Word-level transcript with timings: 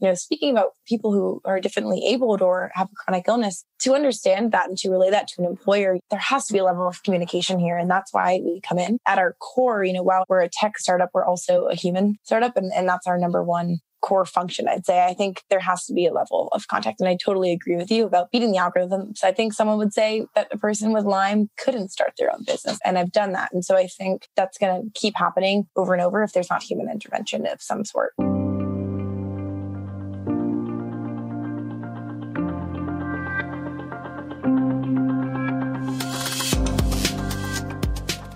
you 0.00 0.08
know, 0.08 0.14
speaking 0.14 0.50
about 0.50 0.72
people 0.86 1.12
who 1.12 1.40
are 1.44 1.60
differently 1.60 2.04
abled 2.06 2.42
or 2.42 2.70
have 2.74 2.88
a 2.90 2.94
chronic 2.94 3.26
illness, 3.28 3.64
to 3.80 3.94
understand 3.94 4.52
that 4.52 4.68
and 4.68 4.78
to 4.78 4.90
relay 4.90 5.10
that 5.10 5.28
to 5.28 5.42
an 5.42 5.46
employer, 5.46 5.98
there 6.10 6.18
has 6.18 6.46
to 6.46 6.52
be 6.52 6.58
a 6.58 6.64
level 6.64 6.86
of 6.86 7.02
communication 7.02 7.58
here. 7.58 7.76
And 7.76 7.90
that's 7.90 8.12
why 8.12 8.40
we 8.44 8.60
come 8.60 8.78
in 8.78 8.98
at 9.06 9.18
our 9.18 9.34
core, 9.40 9.84
you 9.84 9.92
know, 9.92 10.02
while 10.02 10.24
we're 10.28 10.40
a 10.40 10.50
tech 10.50 10.78
startup, 10.78 11.10
we're 11.12 11.24
also 11.24 11.66
a 11.66 11.74
human 11.74 12.16
startup. 12.24 12.56
And, 12.56 12.72
and 12.74 12.88
that's 12.88 13.06
our 13.06 13.18
number 13.18 13.42
one 13.42 13.78
core 14.00 14.24
function, 14.24 14.68
I'd 14.68 14.86
say. 14.86 15.04
I 15.04 15.14
think 15.14 15.42
there 15.50 15.60
has 15.60 15.84
to 15.86 15.92
be 15.92 16.06
a 16.06 16.12
level 16.12 16.48
of 16.52 16.68
contact. 16.68 17.00
And 17.00 17.08
I 17.08 17.16
totally 17.16 17.52
agree 17.52 17.76
with 17.76 17.90
you 17.90 18.04
about 18.04 18.30
beating 18.30 18.52
the 18.52 18.58
algorithms. 18.58 19.24
I 19.24 19.32
think 19.32 19.52
someone 19.52 19.78
would 19.78 19.92
say 19.92 20.26
that 20.34 20.48
a 20.52 20.58
person 20.58 20.92
with 20.92 21.04
Lyme 21.04 21.50
couldn't 21.58 21.90
start 21.90 22.12
their 22.16 22.32
own 22.32 22.44
business. 22.44 22.78
And 22.84 22.96
I've 22.96 23.12
done 23.12 23.32
that. 23.32 23.52
And 23.52 23.64
so 23.64 23.76
I 23.76 23.86
think 23.86 24.28
that's 24.36 24.58
going 24.58 24.82
to 24.82 25.00
keep 25.00 25.14
happening 25.16 25.66
over 25.76 25.94
and 25.94 26.02
over 26.02 26.22
if 26.22 26.32
there's 26.32 26.50
not 26.50 26.62
human 26.62 26.90
intervention 26.90 27.46
of 27.46 27.60
some 27.60 27.84
sort. 27.84 28.12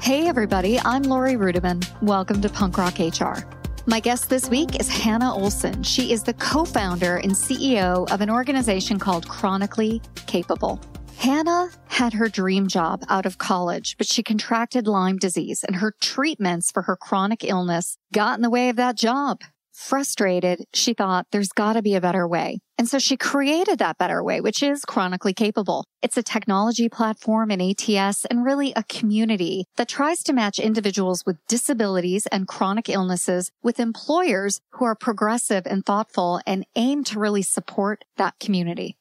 Hey, 0.03 0.27
everybody, 0.27 0.81
I'm 0.81 1.05
Laurie 1.05 1.37
Ruettimann. 1.37 1.87
Welcome 2.03 2.43
to 2.43 2.49
Punk 2.49 2.77
Rock 2.77 2.99
HR. 2.99 3.47
My 3.87 4.01
guest 4.01 4.29
this 4.29 4.49
week 4.49 4.81
is 4.81 4.89
Hannah 4.89 5.33
Olson. 5.33 5.85
She 5.85 6.11
is 6.13 6.25
the 6.25 6.33
co 6.33 6.65
founder 6.65 7.19
and 7.19 7.31
CEO 7.31 8.11
of 8.11 8.21
an 8.21 8.29
organization 8.29 8.99
called 8.99 9.29
Chronically 9.29 10.03
Capable. 10.27 10.81
Hannah 11.19 11.71
had 11.87 12.13
her 12.15 12.29
dream 12.29 12.67
job 12.67 13.05
out 13.09 13.27
of 13.27 13.39
college, 13.39 13.97
but 13.97 14.09
she 14.09 14.25
contracted 14.25 14.89
Lyme 14.89 15.19
disease 15.19 15.63
and 15.63 15.77
her 15.77 15.95
treatments 16.01 16.73
for 16.73 16.83
her 16.83 16.97
chronic 16.97 17.45
illness 17.45 17.97
got 18.13 18.37
in 18.37 18.43
the 18.43 18.51
way 18.51 18.71
of 18.71 18.77
that 18.77 18.97
job. 18.97 19.43
Frustrated, 19.83 20.65
she 20.73 20.95
thought 20.95 21.27
there's 21.33 21.49
got 21.49 21.73
to 21.73 21.83
be 21.83 21.97
a 21.97 22.01
better 22.01 22.27
way. 22.27 22.61
And 22.79 22.89
so 22.89 23.01
she 23.01 23.17
created 23.17 23.81
that 23.81 23.99
better 23.99 24.23
way, 24.23 24.41
which 24.41 24.63
is 24.63 24.85
chronically 24.85 25.35
capable. 25.35 25.85
It's 26.03 26.17
a 26.17 26.23
technology 26.23 26.89
platform 26.89 27.51
and 27.51 27.61
ATS 27.61 28.25
and 28.27 28.45
really 28.45 28.73
a 28.77 28.85
community 28.85 29.65
that 29.77 29.89
tries 29.89 30.23
to 30.23 30.33
match 30.33 30.61
individuals 30.61 31.25
with 31.27 31.45
disabilities 31.49 32.27
and 32.29 32.47
chronic 32.47 32.89
illnesses 32.89 33.51
with 33.61 33.81
employers 33.81 34.61
who 34.71 34.85
are 34.85 34.95
progressive 34.95 35.67
and 35.67 35.85
thoughtful 35.85 36.41
and 36.47 36.65
aim 36.77 37.03
to 37.05 37.19
really 37.19 37.43
support 37.43 38.05
that 38.17 38.39
community. 38.39 38.97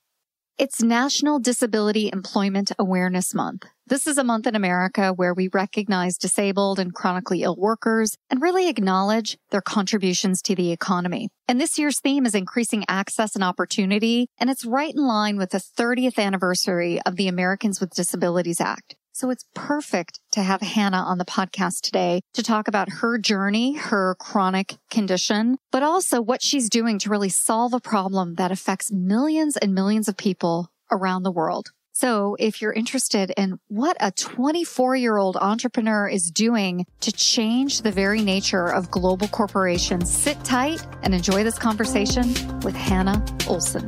It's 0.61 0.83
National 0.83 1.39
Disability 1.39 2.11
Employment 2.13 2.71
Awareness 2.77 3.33
Month. 3.33 3.65
This 3.87 4.05
is 4.05 4.19
a 4.19 4.23
month 4.23 4.45
in 4.45 4.55
America 4.55 5.11
where 5.11 5.33
we 5.33 5.49
recognize 5.51 6.19
disabled 6.19 6.77
and 6.77 6.93
chronically 6.93 7.41
ill 7.41 7.55
workers 7.55 8.15
and 8.29 8.43
really 8.43 8.69
acknowledge 8.69 9.39
their 9.49 9.63
contributions 9.63 10.39
to 10.43 10.53
the 10.53 10.71
economy. 10.71 11.29
And 11.47 11.59
this 11.59 11.79
year's 11.79 11.99
theme 11.99 12.27
is 12.27 12.35
increasing 12.35 12.85
access 12.87 13.33
and 13.33 13.43
opportunity, 13.43 14.27
and 14.39 14.51
it's 14.51 14.63
right 14.63 14.93
in 14.93 15.01
line 15.01 15.37
with 15.37 15.49
the 15.49 15.57
30th 15.57 16.19
anniversary 16.19 17.01
of 17.07 17.15
the 17.15 17.27
Americans 17.27 17.81
with 17.81 17.89
Disabilities 17.95 18.61
Act. 18.61 18.95
So 19.21 19.29
it's 19.29 19.45
perfect 19.53 20.19
to 20.31 20.41
have 20.41 20.61
Hannah 20.61 21.03
on 21.03 21.19
the 21.19 21.25
podcast 21.25 21.81
today 21.81 22.21
to 22.33 22.41
talk 22.41 22.67
about 22.67 22.89
her 22.89 23.19
journey, 23.19 23.73
her 23.73 24.15
chronic 24.15 24.77
condition, 24.89 25.59
but 25.71 25.83
also 25.83 26.19
what 26.19 26.41
she's 26.41 26.71
doing 26.71 26.97
to 26.97 27.09
really 27.11 27.29
solve 27.29 27.75
a 27.75 27.79
problem 27.79 28.33
that 28.37 28.51
affects 28.51 28.91
millions 28.91 29.57
and 29.57 29.75
millions 29.75 30.07
of 30.07 30.17
people 30.17 30.71
around 30.89 31.21
the 31.21 31.29
world. 31.31 31.69
So 31.91 32.35
if 32.39 32.63
you're 32.63 32.73
interested 32.73 33.31
in 33.37 33.59
what 33.67 33.95
a 33.99 34.09
24 34.09 34.95
year 34.95 35.17
old 35.17 35.37
entrepreneur 35.37 36.07
is 36.07 36.31
doing 36.31 36.87
to 37.01 37.11
change 37.11 37.83
the 37.83 37.91
very 37.91 38.23
nature 38.23 38.69
of 38.69 38.89
global 38.89 39.27
corporations, 39.27 40.11
sit 40.11 40.43
tight 40.43 40.83
and 41.03 41.13
enjoy 41.13 41.43
this 41.43 41.59
conversation 41.59 42.33
with 42.61 42.75
Hannah 42.75 43.23
Olson. 43.47 43.87